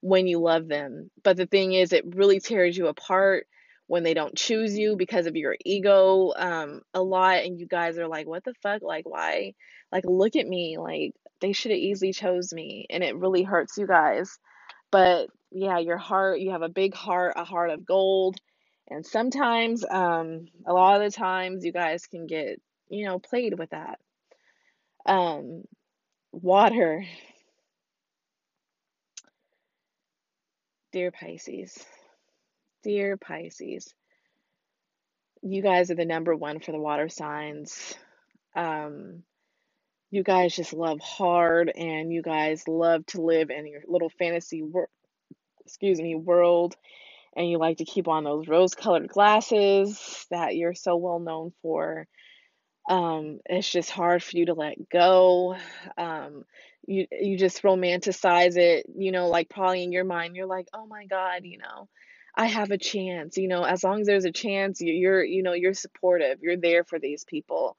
when 0.00 0.26
you 0.26 0.40
love 0.40 0.66
them. 0.68 1.10
But 1.22 1.36
the 1.36 1.46
thing 1.46 1.72
is, 1.72 1.92
it 1.92 2.14
really 2.14 2.40
tears 2.40 2.76
you 2.76 2.88
apart 2.88 3.46
when 3.90 4.04
they 4.04 4.14
don't 4.14 4.36
choose 4.36 4.78
you 4.78 4.94
because 4.94 5.26
of 5.26 5.34
your 5.34 5.56
ego 5.64 6.32
um, 6.36 6.80
a 6.94 7.02
lot. 7.02 7.44
And 7.44 7.58
you 7.58 7.66
guys 7.66 7.98
are 7.98 8.06
like, 8.06 8.28
what 8.28 8.44
the 8.44 8.54
fuck? 8.62 8.82
Like, 8.82 9.04
why? 9.04 9.54
Like, 9.90 10.04
look 10.06 10.36
at 10.36 10.46
me. 10.46 10.78
Like, 10.78 11.12
they 11.40 11.52
should 11.52 11.72
have 11.72 11.80
easily 11.80 12.12
chose 12.12 12.52
me. 12.52 12.86
And 12.88 13.02
it 13.02 13.16
really 13.16 13.42
hurts 13.42 13.78
you 13.78 13.88
guys. 13.88 14.38
But 14.92 15.26
yeah, 15.50 15.78
your 15.78 15.98
heart, 15.98 16.38
you 16.38 16.52
have 16.52 16.62
a 16.62 16.68
big 16.68 16.94
heart, 16.94 17.32
a 17.34 17.42
heart 17.42 17.70
of 17.70 17.84
gold. 17.84 18.36
And 18.88 19.04
sometimes, 19.04 19.84
um, 19.84 20.46
a 20.64 20.72
lot 20.72 21.02
of 21.02 21.10
the 21.10 21.16
times, 21.16 21.64
you 21.64 21.72
guys 21.72 22.06
can 22.06 22.28
get 22.28 22.60
you 22.90 23.06
know, 23.06 23.18
played 23.18 23.58
with 23.58 23.70
that. 23.70 23.98
Um, 25.04 25.64
water. 26.30 27.04
Dear 30.92 31.10
Pisces, 31.10 31.84
dear 32.82 33.16
Pisces, 33.16 33.92
you 35.42 35.62
guys 35.62 35.90
are 35.90 35.96
the 35.96 36.04
number 36.04 36.34
one 36.34 36.60
for 36.60 36.72
the 36.72 36.78
water 36.78 37.08
signs. 37.08 37.94
Um, 38.54 39.22
you 40.10 40.22
guys 40.22 40.56
just 40.56 40.72
love 40.72 41.00
hard 41.00 41.70
and 41.74 42.12
you 42.12 42.22
guys 42.22 42.66
love 42.66 43.06
to 43.06 43.22
live 43.22 43.50
in 43.50 43.66
your 43.66 43.82
little 43.86 44.10
fantasy 44.10 44.62
world, 44.62 44.88
excuse 45.64 46.00
me, 46.00 46.14
world. 46.14 46.74
And 47.36 47.48
you 47.48 47.58
like 47.58 47.78
to 47.78 47.84
keep 47.84 48.08
on 48.08 48.24
those 48.24 48.48
rose 48.48 48.74
colored 48.74 49.08
glasses 49.08 50.26
that 50.30 50.56
you're 50.56 50.74
so 50.74 50.96
well 50.96 51.20
known 51.20 51.52
for. 51.62 52.08
Um, 52.88 53.38
it's 53.46 53.70
just 53.70 53.90
hard 53.90 54.20
for 54.20 54.36
you 54.36 54.46
to 54.46 54.54
let 54.54 54.88
go. 54.88 55.56
Um, 55.96 56.44
you 56.86 57.06
you 57.12 57.38
just 57.38 57.62
romanticize 57.62 58.56
it, 58.56 58.86
you 58.96 59.12
know, 59.12 59.28
like 59.28 59.48
probably 59.48 59.84
in 59.84 59.92
your 59.92 60.02
mind, 60.02 60.34
you're 60.34 60.46
like, 60.46 60.66
oh 60.74 60.86
my 60.86 61.06
God, 61.06 61.44
you 61.44 61.58
know, 61.58 61.88
I 62.34 62.46
have 62.46 62.70
a 62.70 62.78
chance, 62.78 63.36
you 63.36 63.48
know, 63.48 63.64
as 63.64 63.84
long 63.84 64.00
as 64.00 64.06
there's 64.06 64.24
a 64.24 64.32
chance, 64.32 64.80
you- 64.80 64.94
you're, 64.94 65.24
you 65.24 65.42
know, 65.42 65.52
you're 65.52 65.74
supportive, 65.74 66.40
you're 66.42 66.56
there 66.56 66.84
for 66.84 66.98
these 66.98 67.24
people. 67.24 67.76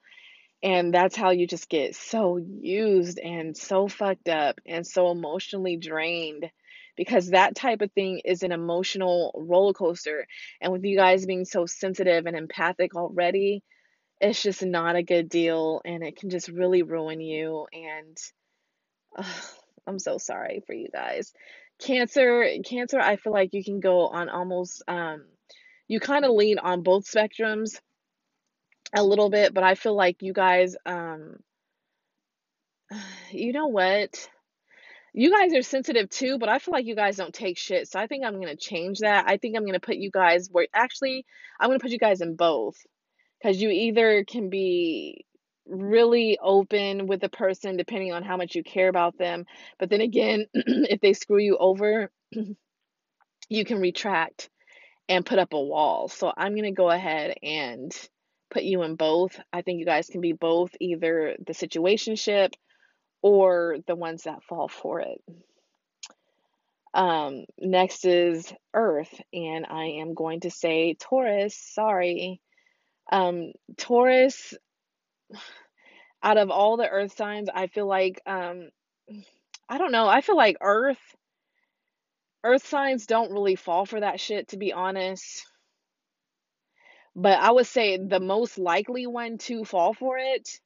And 0.64 0.94
that's 0.94 1.16
how 1.16 1.32
you 1.32 1.48
just 1.48 1.70
get 1.70 1.96
so 1.96 2.38
used 2.38 3.20
and 3.20 3.58
so 3.58 3.88
fucked 3.88 4.30
up 4.30 4.60
and 4.66 4.86
so 4.86 5.12
emotionally 5.12 5.78
drained 5.78 6.50
because 6.96 7.30
that 7.30 7.56
type 7.56 7.82
of 7.82 7.92
thing 7.94 8.22
is 8.26 8.44
an 8.44 8.52
emotional 8.52 9.34
roller 9.36 9.74
coaster. 9.74 10.28
And 10.62 10.72
with 10.72 10.84
you 10.84 10.98
guys 10.98 11.26
being 11.26 11.46
so 11.46 11.66
sensitive 11.66 12.26
and 12.28 12.36
empathic 12.38 12.96
already, 12.96 13.64
it's 14.22 14.42
just 14.42 14.64
not 14.64 14.96
a 14.96 15.04
good 15.04 15.30
deal 15.30 15.82
and 15.86 16.04
it 16.04 16.16
can 16.18 16.30
just 16.30 16.48
really 16.50 16.84
ruin 16.84 17.22
you 17.22 17.68
and 17.74 18.18
uh, 19.18 19.24
i'm 19.88 20.00
so 20.00 20.18
sorry 20.18 20.62
for 20.68 20.74
you 20.74 20.88
guys 20.94 21.34
cancer 21.82 22.46
cancer 22.64 23.00
i 23.00 23.16
feel 23.16 23.34
like 23.34 23.54
you 23.54 23.64
can 23.64 23.80
go 23.80 24.08
on 24.08 24.30
almost 24.30 24.84
um 24.88 25.24
you 25.88 26.00
kind 26.00 26.26
of 26.26 26.32
lean 26.32 26.60
on 26.60 26.84
both 26.84 27.06
spectrums 27.06 27.80
a 28.96 29.04
little 29.04 29.30
bit 29.30 29.54
but 29.54 29.64
i 29.64 29.76
feel 29.76 29.96
like 29.96 30.22
you 30.22 30.34
guys 30.34 30.76
um 30.86 31.38
you 33.32 33.54
know 33.54 33.68
what? 33.68 34.30
You 35.14 35.30
guys 35.32 35.54
are 35.54 35.62
sensitive 35.62 36.10
too 36.10 36.38
but 36.40 36.48
i 36.48 36.60
feel 36.60 36.72
like 36.74 36.86
you 36.86 36.96
guys 36.96 37.18
don't 37.18 37.34
take 37.34 37.58
shit 37.58 37.90
so 37.90 38.00
i 38.00 38.08
think 38.08 38.24
i'm 38.26 38.36
going 38.36 38.48
to 38.48 38.56
change 38.56 39.00
that. 39.00 39.26
I 39.28 39.38
think 39.38 39.58
i'm 39.58 39.64
going 39.64 39.74
to 39.74 39.80
put 39.80 39.98
you 39.98 40.10
guys 40.10 40.48
where 40.52 40.68
actually 40.74 41.26
i'm 41.60 41.68
going 41.68 41.80
to 41.80 41.84
put 41.84 41.92
you 41.92 42.00
guys 42.00 42.22
in 42.22 42.36
both 42.36 42.78
because 43.42 43.62
you 43.62 43.70
either 43.70 44.24
can 44.24 44.50
be 44.50 45.26
really 45.66 46.38
open 46.42 47.08
with 47.08 47.24
a 47.24 47.30
person 47.30 47.78
depending 47.78 48.12
on 48.12 48.24
how 48.24 48.38
much 48.38 48.56
you 48.56 48.64
care 48.64 48.90
about 48.90 49.18
them 49.18 49.46
but 49.80 49.90
then 49.90 50.02
again 50.02 50.46
if 50.54 51.00
they 51.02 51.14
screw 51.14 51.40
you 51.40 51.58
over 51.58 52.12
you 53.50 53.66
can 53.66 53.80
retract 53.80 54.50
and 55.10 55.26
put 55.26 55.40
up 55.40 55.54
a 55.54 55.62
wall. 55.62 56.08
So 56.08 56.32
i'm 56.36 56.54
going 56.54 56.64
to 56.64 56.72
go 56.72 56.90
ahead 56.90 57.36
and 57.44 57.92
put 58.50 58.64
you 58.64 58.84
in 58.84 58.96
both. 58.96 59.40
I 59.54 59.62
think 59.62 59.80
you 59.80 59.86
guys 59.86 60.08
can 60.08 60.22
be 60.22 60.34
both 60.34 60.72
either 60.80 61.36
the 61.46 61.54
situationship 61.54 62.54
or 63.22 63.78
the 63.88 63.96
ones 63.96 64.24
that 64.24 64.44
fall 64.44 64.68
for 64.68 65.02
it. 65.02 65.22
Um 66.94 67.46
next 67.58 68.06
is 68.06 68.52
earth 68.74 69.14
and 69.34 69.66
i 69.70 69.86
am 70.02 70.14
going 70.14 70.42
to 70.42 70.52
say 70.52 70.96
taurus. 71.00 71.56
Sorry. 71.56 72.42
Um, 73.12 73.52
Taurus, 73.78 74.54
out 76.24 76.38
of 76.38 76.52
all 76.52 76.78
the 76.78 76.88
earth 76.90 77.16
signs, 77.16 77.50
I 77.54 77.68
feel 77.68 77.88
like 77.88 78.22
um 78.26 78.70
I 79.70 79.78
don't 79.78 79.92
know, 79.92 80.08
I 80.08 80.22
feel 80.22 80.38
like 80.38 80.58
earth 80.62 81.00
earth 82.44 82.66
signs 82.66 83.06
don't 83.06 83.32
really 83.32 83.56
fall 83.56 83.86
for 83.86 84.00
that 84.00 84.20
shit 84.20 84.50
to 84.50 84.58
be 84.58 84.74
honest. 84.74 85.46
But 87.16 87.40
I 87.40 87.52
would 87.52 87.68
say 87.68 87.98
the 87.98 88.20
most 88.20 88.58
likely 88.58 89.06
one 89.06 89.38
to 89.40 89.66
fall 89.66 89.94
for 89.94 90.18
it 90.18 90.60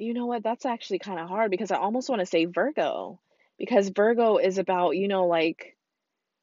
You 0.00 0.14
know 0.14 0.24
what? 0.24 0.42
That's 0.42 0.64
actually 0.64 0.98
kind 0.98 1.20
of 1.20 1.28
hard 1.28 1.50
because 1.50 1.70
I 1.70 1.76
almost 1.76 2.08
want 2.08 2.20
to 2.20 2.26
say 2.26 2.46
Virgo 2.46 3.20
because 3.58 3.90
Virgo 3.90 4.38
is 4.38 4.56
about, 4.56 4.96
you 4.96 5.08
know, 5.08 5.26
like 5.26 5.76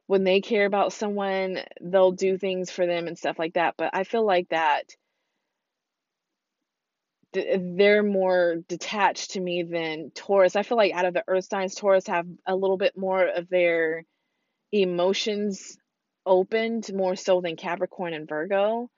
when 0.08 0.24
they 0.24 0.41
care 0.41 0.65
about 0.65 0.93
someone, 0.93 1.60
they'll 1.82 2.12
do 2.12 2.38
things 2.38 2.72
for 2.72 2.86
them 2.86 3.08
and 3.08 3.17
stuff 3.17 3.38
like 3.38 3.54
that. 3.54 3.76
But 3.78 3.91
I 3.93 4.04
feel 4.04 4.26
like 4.26 4.50
that 4.50 4.84
they're 7.34 8.04
more 8.04 8.56
detached 8.67 9.32
to 9.32 9.39
me 9.39 9.63
than 9.63 10.12
Taurus. 10.12 10.56
I 10.56 10.63
feel 10.63 10.78
like 10.78 10.93
out 10.93 11.06
of 11.06 11.13
the 11.13 11.24
earth 11.28 11.46
signs, 11.46 11.76
Taurus 11.76 12.08
have 12.08 12.26
a 12.46 12.56
little 12.56 12.78
bit 12.78 12.98
more 12.98 13.26
of 13.28 13.50
their 13.50 14.06
emotions 14.72 15.78
opened 16.26 16.91
more 16.93 17.15
so 17.15 17.41
than 17.41 17.56
Capricorn 17.56 18.13
and 18.13 18.28
Virgo. 18.28 18.89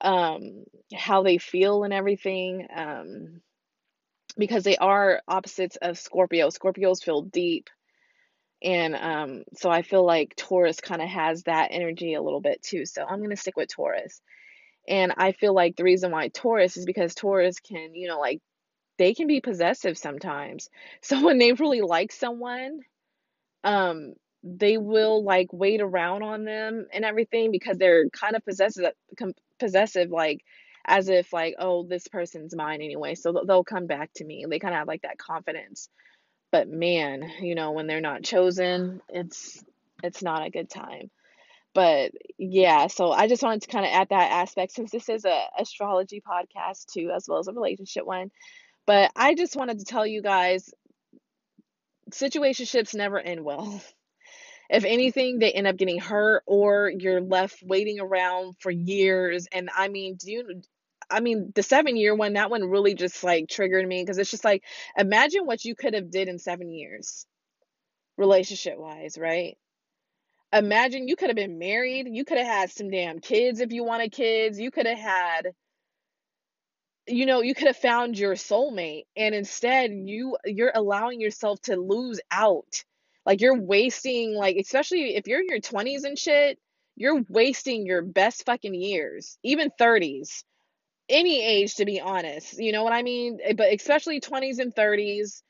Um, 0.00 0.64
how 0.94 1.22
they 1.22 1.38
feel 1.38 1.84
and 1.84 1.92
everything. 1.92 2.66
Um, 2.74 3.40
because 4.36 4.64
they 4.64 4.76
are 4.76 5.20
opposites 5.28 5.76
of 5.82 5.98
Scorpio. 5.98 6.48
Scorpios 6.48 7.02
feel 7.02 7.22
deep. 7.22 7.68
And 8.62 8.94
um, 8.94 9.44
so 9.54 9.70
I 9.70 9.82
feel 9.82 10.04
like 10.04 10.34
Taurus 10.36 10.80
kind 10.80 11.00
of 11.00 11.08
has 11.08 11.44
that 11.44 11.68
energy 11.70 12.14
a 12.14 12.22
little 12.22 12.40
bit 12.40 12.62
too. 12.62 12.84
So 12.86 13.02
I'm 13.02 13.18
going 13.18 13.30
to 13.30 13.36
stick 13.36 13.56
with 13.56 13.70
Taurus. 13.70 14.20
And 14.88 15.12
I 15.16 15.32
feel 15.32 15.54
like 15.54 15.76
the 15.76 15.84
reason 15.84 16.10
why 16.10 16.28
Taurus 16.28 16.76
is 16.76 16.84
because 16.84 17.14
Taurus 17.14 17.60
can, 17.60 17.94
you 17.94 18.08
know, 18.08 18.18
like 18.18 18.40
they 18.98 19.14
can 19.14 19.26
be 19.26 19.40
possessive 19.40 19.96
sometimes. 19.98 20.68
So 21.02 21.24
when 21.24 21.38
they 21.38 21.52
really 21.52 21.80
like 21.80 22.12
someone, 22.12 22.80
um, 23.64 24.14
they 24.42 24.78
will 24.78 25.22
like 25.24 25.48
wait 25.52 25.80
around 25.80 26.22
on 26.22 26.44
them 26.44 26.86
and 26.92 27.04
everything 27.04 27.50
because 27.50 27.78
they're 27.78 28.08
kind 28.10 28.36
of 28.36 28.44
possessive, 28.44 28.92
possessive, 29.58 30.10
like 30.10 30.40
as 30.86 31.08
if 31.08 31.32
like, 31.32 31.54
oh, 31.58 31.84
this 31.86 32.08
person's 32.08 32.54
mine 32.56 32.80
anyway. 32.82 33.14
So 33.14 33.42
they'll 33.46 33.64
come 33.64 33.86
back 33.86 34.10
to 34.16 34.24
me. 34.24 34.44
They 34.48 34.58
kind 34.58 34.74
of 34.74 34.78
have 34.78 34.88
like 34.88 35.02
that 35.02 35.18
confidence. 35.18 35.88
But 36.52 36.68
man, 36.68 37.30
you 37.40 37.54
know, 37.54 37.72
when 37.72 37.86
they're 37.86 38.00
not 38.00 38.22
chosen, 38.24 39.00
it's 39.08 39.62
it's 40.02 40.22
not 40.22 40.46
a 40.46 40.50
good 40.50 40.70
time. 40.70 41.10
But 41.72 42.12
yeah 42.36 42.88
so 42.88 43.12
i 43.12 43.28
just 43.28 43.42
wanted 43.42 43.62
to 43.62 43.68
kind 43.68 43.84
of 43.84 43.92
add 43.92 44.08
that 44.08 44.32
aspect 44.32 44.72
since 44.72 44.90
this 44.90 45.08
is 45.08 45.24
a 45.24 45.42
astrology 45.58 46.20
podcast 46.20 46.86
too 46.92 47.12
as 47.14 47.26
well 47.28 47.38
as 47.38 47.48
a 47.48 47.52
relationship 47.52 48.04
one. 48.04 48.30
But 48.86 49.12
i 49.14 49.34
just 49.34 49.56
wanted 49.56 49.78
to 49.78 49.84
tell 49.84 50.06
you 50.06 50.22
guys 50.22 50.70
situationships 52.10 52.94
never 52.94 53.18
end 53.20 53.44
well. 53.44 53.80
If 54.68 54.84
anything 54.84 55.38
they 55.38 55.52
end 55.52 55.66
up 55.66 55.76
getting 55.76 56.00
hurt 56.00 56.42
or 56.46 56.90
you're 56.90 57.20
left 57.20 57.62
waiting 57.62 58.00
around 58.00 58.56
for 58.60 58.70
years. 58.70 59.46
And 59.52 59.68
i 59.76 59.88
mean 59.88 60.16
do 60.16 60.32
you 60.32 60.62
i 61.10 61.20
mean 61.20 61.52
the 61.54 61.62
seven 61.62 61.96
year 61.96 62.14
one 62.14 62.34
that 62.34 62.50
one 62.50 62.64
really 62.64 62.94
just 62.94 63.22
like 63.24 63.48
triggered 63.48 63.86
me 63.86 64.02
because 64.02 64.18
it's 64.18 64.30
just 64.30 64.44
like 64.44 64.64
imagine 64.96 65.46
what 65.46 65.64
you 65.64 65.74
could 65.74 65.94
have 65.94 66.10
did 66.10 66.28
in 66.28 66.38
seven 66.38 66.70
years 66.70 67.26
relationship 68.16 68.78
wise 68.78 69.16
right? 69.18 69.56
Imagine 70.52 71.06
you 71.08 71.16
could 71.16 71.28
have 71.28 71.36
been 71.36 71.58
married 71.58 72.08
you 72.10 72.24
could 72.24 72.38
have 72.38 72.46
had 72.46 72.70
some 72.70 72.90
damn 72.90 73.20
kids 73.20 73.60
if 73.60 73.72
you 73.72 73.84
wanted 73.84 74.12
kids 74.12 74.58
you 74.58 74.70
could 74.70 74.86
have 74.86 74.98
had 74.98 75.52
you 77.06 77.26
know 77.26 77.40
you 77.42 77.54
could 77.54 77.66
have 77.68 77.76
found 77.76 78.18
your 78.18 78.34
soulmate 78.34 79.04
and 79.16 79.34
instead 79.34 79.92
you 79.92 80.36
you're 80.44 80.72
allowing 80.74 81.20
yourself 81.20 81.60
to 81.62 81.76
lose 81.76 82.20
out. 82.30 82.84
Like 83.26 83.40
you're 83.40 83.60
wasting 83.60 84.34
like 84.34 84.56
especially 84.56 85.16
if 85.16 85.26
you're 85.26 85.40
in 85.40 85.48
your 85.48 85.60
20s 85.60 86.04
and 86.04 86.18
shit 86.18 86.58
you're 86.96 87.22
wasting 87.28 87.86
your 87.86 88.02
best 88.02 88.44
fucking 88.44 88.74
years 88.74 89.38
even 89.42 89.70
30s 89.80 90.42
any 91.10 91.44
age 91.44 91.74
to 91.74 91.84
be 91.84 92.00
honest 92.00 92.58
you 92.58 92.72
know 92.72 92.84
what 92.84 92.92
i 92.92 93.02
mean 93.02 93.38
but 93.56 93.72
especially 93.72 94.20
20s 94.20 94.58
and 94.58 94.74
30s 94.74 95.42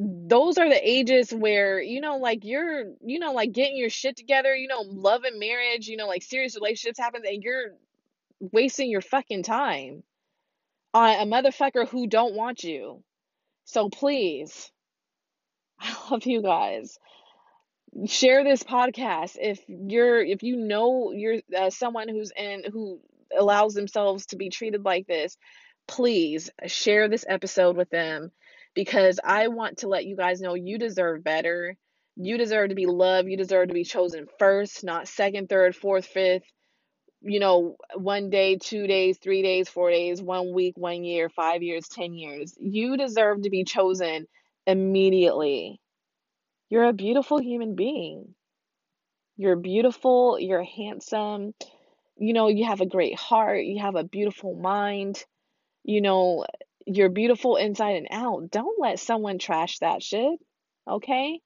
those 0.00 0.58
are 0.58 0.68
the 0.68 0.88
ages 0.88 1.32
where, 1.32 1.82
you 1.82 2.00
know, 2.00 2.18
like 2.18 2.44
you're, 2.44 2.84
you 3.04 3.18
know, 3.18 3.32
like 3.32 3.50
getting 3.50 3.76
your 3.76 3.90
shit 3.90 4.16
together, 4.16 4.54
you 4.54 4.68
know, 4.68 4.82
love 4.82 5.24
and 5.24 5.40
marriage, 5.40 5.88
you 5.88 5.96
know, 5.96 6.06
like 6.06 6.22
serious 6.22 6.54
relationships 6.54 7.00
happen 7.00 7.22
and 7.26 7.42
you're 7.42 7.72
wasting 8.38 8.90
your 8.90 9.00
fucking 9.00 9.42
time 9.42 10.04
on 10.94 11.14
a 11.16 11.26
motherfucker 11.26 11.88
who 11.88 12.06
don't 12.06 12.36
want 12.36 12.62
you. 12.62 13.02
So 13.64 13.88
please, 13.88 14.70
I 15.80 15.96
love 16.10 16.24
you 16.26 16.42
guys. 16.42 16.96
Share 18.06 18.44
this 18.44 18.62
podcast 18.62 19.36
if 19.40 19.60
you're 19.66 20.22
if 20.22 20.44
you 20.44 20.56
know 20.56 21.10
you're 21.10 21.38
uh, 21.56 21.70
someone 21.70 22.08
who's 22.08 22.30
in 22.36 22.64
who 22.70 23.00
allows 23.36 23.74
themselves 23.74 24.26
to 24.26 24.36
be 24.36 24.50
treated 24.50 24.84
like 24.84 25.06
this. 25.06 25.36
Please 25.86 26.50
share 26.66 27.08
this 27.08 27.24
episode 27.28 27.76
with 27.76 27.90
them 27.90 28.30
because 28.74 29.18
I 29.24 29.48
want 29.48 29.78
to 29.78 29.88
let 29.88 30.04
you 30.04 30.16
guys 30.16 30.40
know 30.40 30.54
you 30.54 30.78
deserve 30.78 31.24
better. 31.24 31.76
You 32.16 32.36
deserve 32.36 32.70
to 32.70 32.74
be 32.74 32.86
loved. 32.86 33.28
You 33.28 33.36
deserve 33.36 33.68
to 33.68 33.74
be 33.74 33.84
chosen 33.84 34.26
first, 34.38 34.84
not 34.84 35.08
second, 35.08 35.48
third, 35.48 35.74
fourth, 35.74 36.06
fifth 36.06 36.44
you 37.20 37.40
know, 37.40 37.76
one 37.94 38.30
day, 38.30 38.56
two 38.56 38.86
days, 38.86 39.18
three 39.18 39.42
days, 39.42 39.68
four 39.68 39.90
days, 39.90 40.22
one 40.22 40.52
week, 40.52 40.74
one 40.76 41.04
year, 41.04 41.28
five 41.28 41.62
years, 41.62 41.88
10 41.88 42.14
years. 42.14 42.54
You 42.60 42.96
deserve 42.96 43.42
to 43.42 43.50
be 43.50 43.64
chosen 43.64 44.26
immediately. 44.66 45.80
You're 46.68 46.84
a 46.84 46.92
beautiful 46.92 47.40
human 47.40 47.74
being. 47.74 48.34
You're 49.36 49.56
beautiful, 49.56 50.38
you're 50.38 50.64
handsome, 50.64 51.54
you 52.18 52.32
know, 52.32 52.48
you 52.48 52.66
have 52.66 52.80
a 52.80 52.86
great 52.86 53.18
heart, 53.18 53.64
you 53.64 53.80
have 53.80 53.94
a 53.94 54.04
beautiful 54.04 54.54
mind, 54.54 55.24
you 55.84 56.00
know, 56.00 56.44
you're 56.86 57.10
beautiful 57.10 57.56
inside 57.56 57.96
and 57.96 58.08
out. 58.10 58.50
Don't 58.50 58.80
let 58.80 58.98
someone 58.98 59.38
trash 59.38 59.78
that 59.78 60.02
shit, 60.02 60.38
okay? 60.88 61.40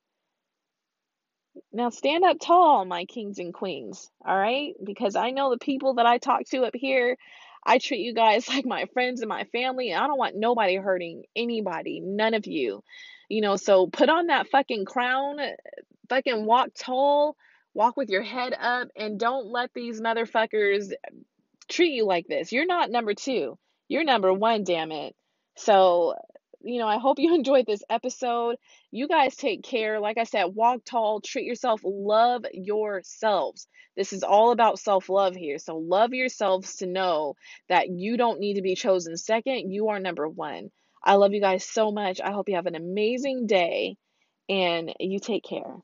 Now 1.72 1.90
stand 1.90 2.24
up 2.24 2.38
tall, 2.40 2.85
my 2.85 3.04
kings 3.04 3.38
and 3.38 3.52
queens, 3.52 4.11
all 4.24 4.37
right? 4.37 4.74
Because 4.82 5.16
I 5.16 5.30
know 5.30 5.50
the 5.50 5.58
people 5.58 5.94
that 5.94 6.06
I 6.06 6.18
talk 6.18 6.44
to 6.50 6.62
up 6.62 6.74
here, 6.74 7.16
I 7.64 7.78
treat 7.78 8.00
you 8.00 8.14
guys 8.14 8.48
like 8.48 8.64
my 8.64 8.87
friends 8.94 9.20
and 9.20 9.28
my 9.28 9.44
family, 9.44 9.90
and 9.90 10.02
I 10.02 10.06
don't 10.06 10.18
want 10.18 10.37
nobody 10.37 10.76
hurting 10.76 11.24
anybody, 11.37 12.00
none 12.00 12.35
of 12.35 12.46
you. 12.46 12.82
You 13.28 13.40
know, 13.40 13.56
so 13.56 13.87
put 13.87 14.08
on 14.08 14.26
that 14.28 14.48
fucking 14.48 14.85
crown, 14.85 15.38
fucking 16.08 16.44
walk 16.44 16.68
tall, 16.78 17.37
walk 17.74 17.96
with 17.96 18.11
your 18.11 18.22
head 18.22 18.54
up, 18.58 18.88
and 18.96 19.18
don't 19.18 19.46
let 19.46 19.70
these 19.74 20.00
motherfuckers 20.00 20.92
treat 21.68 21.92
you 21.92 22.06
like 22.06 22.26
this. 22.28 22.52
You're 22.52 22.66
not 22.66 22.90
number 22.90 23.14
two. 23.14 23.58
You're 23.88 24.04
number 24.04 24.32
one, 24.32 24.64
damn 24.64 24.92
it. 24.92 25.14
So 25.56 26.14
you 26.64 26.78
know, 26.78 26.88
I 26.88 26.98
hope 26.98 27.18
you 27.18 27.35
enjoyed 27.35 27.66
this 27.66 27.82
episode. 27.90 28.56
You 28.90 29.08
guys 29.08 29.37
take 29.37 29.62
care. 29.62 30.00
Like 30.00 30.18
I 30.18 30.24
said, 30.24 30.44
walk 30.44 30.80
tall, 30.85 31.20
treat 31.20 31.44
yourself, 31.44 31.80
love 31.85 32.44
yourselves. 32.52 33.66
This 33.96 34.12
is 34.12 34.22
all 34.22 34.52
about 34.52 34.78
self 34.78 35.08
love 35.08 35.35
here. 35.35 35.58
So, 35.58 35.76
love 35.76 36.14
yourselves 36.14 36.76
to 36.76 36.87
know 36.87 37.35
that 37.68 37.90
you 37.90 38.16
don't 38.16 38.40
need 38.40 38.54
to 38.54 38.62
be 38.62 38.74
chosen 38.74 39.16
second. 39.16 39.70
You 39.70 39.88
are 39.88 40.00
number 40.00 40.28
one. 40.28 40.70
I 41.04 41.14
love 41.14 41.32
you 41.32 41.40
guys 41.40 41.64
so 41.64 41.90
much. 41.90 42.20
I 42.20 42.30
hope 42.30 42.48
you 42.48 42.56
have 42.56 42.66
an 42.66 42.76
amazing 42.76 43.46
day 43.46 43.96
and 44.48 44.94
you 45.00 45.18
take 45.18 45.44
care. 45.44 45.76